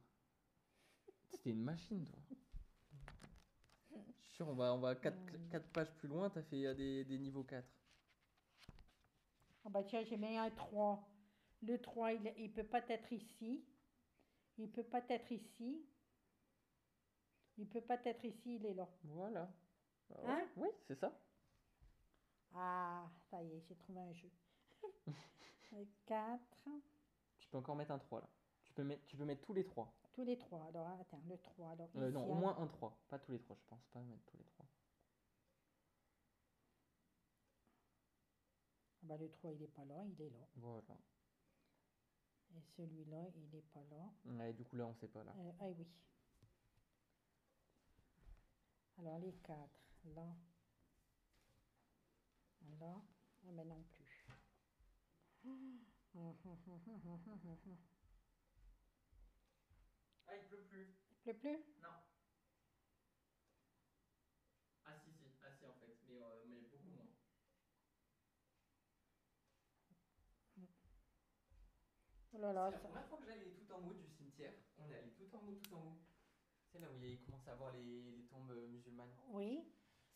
C'était 1.30 1.50
une 1.50 1.62
machine, 1.62 2.04
toi. 2.04 2.18
Sûr, 4.40 4.48
on 4.48 4.54
va, 4.54 4.72
on 4.72 4.78
va 4.78 4.94
4, 4.94 5.14
Hmm. 5.14 5.58
pages 5.74 5.92
plus 5.98 6.08
loin, 6.08 6.30
t'as 6.30 6.40
fait 6.44 6.64
euh, 6.64 6.72
des, 6.72 7.04
des 7.04 7.18
niveaux 7.18 7.44
4. 7.44 7.62
Ah 9.64 9.68
bah 9.68 9.82
tiens, 9.84 10.02
j'ai 10.04 10.16
mis 10.16 10.36
un 10.38 10.50
3. 10.50 11.06
Le 11.62 11.78
3, 11.78 12.12
il, 12.14 12.32
il 12.38 12.50
peut 12.52 12.64
pas 12.64 12.80
être 12.88 13.12
ici. 13.12 13.62
Il 14.58 14.70
peut 14.70 14.82
pas 14.84 15.02
être 15.08 15.30
ici. 15.30 15.84
Il 17.58 17.68
peut 17.68 17.82
pas 17.82 17.98
être 18.04 18.24
ici, 18.24 18.56
il 18.56 18.66
est 18.66 18.74
là. 18.74 18.88
Voilà. 19.04 19.48
Hein? 20.26 20.48
Oui, 20.56 20.68
c'est 20.88 20.98
ça. 20.98 21.12
Ah, 22.54 23.10
ça 23.30 23.42
y 23.42 23.52
est, 23.52 23.60
j'ai 23.68 23.76
trouvé 23.76 24.00
un 24.00 24.12
jeu. 24.12 24.30
Le 25.72 25.86
4, 26.06 26.40
Tu 27.40 27.48
peux 27.48 27.58
encore 27.58 27.76
mettre 27.76 27.90
un 27.92 27.98
3 27.98 28.20
là. 28.20 28.28
Tu 28.64 28.72
peux 28.72 28.84
mettre, 28.84 29.04
tu 29.06 29.16
peux 29.16 29.24
mettre 29.24 29.42
tous 29.42 29.52
les 29.52 29.64
3. 29.64 29.92
Tous 30.12 30.24
les 30.24 30.38
trois. 30.38 30.64
Alors, 30.66 30.88
attends, 31.00 31.22
le 31.28 31.38
3. 31.38 31.70
Alors, 31.70 31.88
Euh, 31.96 32.08
ici, 32.08 32.14
non, 32.14 32.30
au 32.30 32.34
moins 32.34 32.56
un 32.58 32.66
3. 32.66 32.96
Pas 33.08 33.18
tous 33.18 33.32
les 33.32 33.40
3, 33.40 33.56
je 33.56 33.64
pense 33.68 33.84
pas 33.92 34.00
mettre 34.00 34.24
tous 34.26 34.36
les 34.36 34.44
3. 34.44 34.66
Ah 39.02 39.06
bah, 39.06 39.16
le 39.16 39.30
3, 39.30 39.52
il 39.52 39.62
est 39.62 39.68
pas 39.68 39.84
là, 39.84 40.04
il 40.04 40.20
est 40.22 40.30
là. 40.30 40.46
Voilà. 40.56 40.96
Et 42.54 42.60
celui-là, 42.76 43.24
il 43.36 43.54
est 43.54 43.62
pas 43.72 43.82
là. 43.90 44.12
Ouais, 44.24 44.52
du 44.52 44.64
coup 44.64 44.76
là, 44.76 44.86
on 44.86 44.94
sait 44.94 45.08
pas 45.08 45.24
là. 45.24 45.32
Euh, 45.38 45.52
ah 45.60 45.68
oui. 45.68 45.86
Alors, 48.98 49.18
les 49.18 49.32
4, 49.32 49.56
là. 50.16 50.26
Là. 52.78 53.00
Ah 53.46 53.50
mais 53.52 53.64
non 53.64 53.82
plus. 53.96 54.26
Ah, 60.30 60.36
il 60.36 60.44
pleut 60.48 60.62
plus. 60.70 60.86
Il 61.10 61.16
pleut 61.22 61.34
plus? 61.34 61.58
Non. 61.82 61.88
Ah 64.84 64.94
si, 64.96 65.10
si. 65.12 65.26
Ah 65.42 65.50
si, 65.52 65.66
en 65.66 65.72
fait. 65.74 65.96
Mais, 66.08 66.22
euh, 66.22 66.44
mais 66.48 66.60
beaucoup 66.70 66.88
moins. 66.90 67.06
Oh 72.32 72.38
là 72.38 72.52
là, 72.52 72.66
C'est 72.70 72.76
la 72.76 72.82
ça- 72.82 72.88
première 72.88 73.06
fois 73.08 73.18
que 73.18 73.24
j'allais 73.26 73.50
tout 73.50 73.72
en 73.72 73.78
haut 73.88 73.92
du 73.94 74.06
cimetière. 74.06 74.52
On 74.78 74.88
est 74.88 74.94
allé 74.94 75.10
tout 75.10 75.28
en 75.36 75.38
haut, 75.48 75.54
tout 75.62 75.74
en 75.74 75.78
haut. 75.80 75.98
C'est 76.72 76.78
là 76.78 76.86
où 76.92 77.02
il 77.02 77.18
commence 77.22 77.46
à 77.48 77.54
voir 77.56 77.72
les, 77.72 78.02
les 78.12 78.22
tombes 78.26 78.50
euh, 78.52 78.68
musulmanes. 78.68 79.10
Oui. 79.30 79.64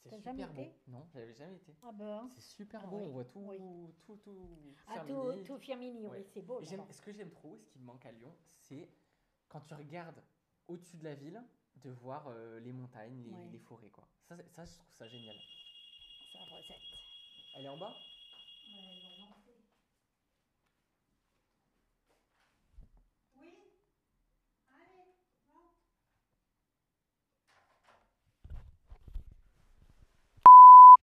C'est 0.05 0.11
super 0.16 0.35
jamais 0.37 0.46
beau. 0.53 0.62
été? 0.62 0.74
Non, 0.87 1.07
j'avais 1.12 1.33
jamais 1.35 1.57
été. 1.57 1.74
Ah 1.83 1.90
ben. 1.92 2.29
C'est 2.31 2.42
super 2.42 2.83
Ah 2.85 2.87
beau, 2.87 2.98
oui, 2.98 3.05
on 3.07 3.11
voit 3.11 3.24
tout, 3.24 3.40
oui. 3.40 3.59
tout, 4.05 4.16
tout, 4.16 4.74
Ah, 4.87 5.00
tout, 5.00 5.33
tout 5.44 5.59
Firmini, 5.59 6.07
Ouais. 6.07 6.18
oui, 6.18 6.24
c'est 6.33 6.42
beau. 6.42 6.61
Ce 6.62 7.00
que 7.00 7.11
j'aime 7.12 7.31
trop, 7.31 7.57
ce 7.59 7.66
qui 7.70 7.79
me 7.79 7.85
manque 7.85 8.05
à 8.07 8.12
Lyon, 8.12 8.37
c'est 8.59 8.88
quand 9.55 9.61
tu 9.61 9.75
regardes 9.75 10.21
au-dessus 10.67 10.97
de 10.97 11.05
la 11.05 11.14
ville, 11.14 11.40
de 11.77 11.90
voir 11.90 12.27
euh, 12.27 12.59
les 12.59 12.73
montagnes, 12.73 13.23
les, 13.23 13.31
Ouais. 13.31 13.51
les 13.53 13.59
forêts. 13.61 13.88
Quoi. 13.90 14.05
Ça, 14.29 14.35
je 14.37 14.43
trouve 14.75 14.93
ça 14.99 15.07
génial. 15.09 15.37
Ça 16.33 16.40
recette. 16.40 16.77
Elle 17.55 17.67
est 17.67 17.69
en 17.69 17.77
bas? 17.77 17.95
Ouais, 18.67 18.97
ils 18.99 19.21
l'ont 19.21 19.29
lancé. 19.31 19.43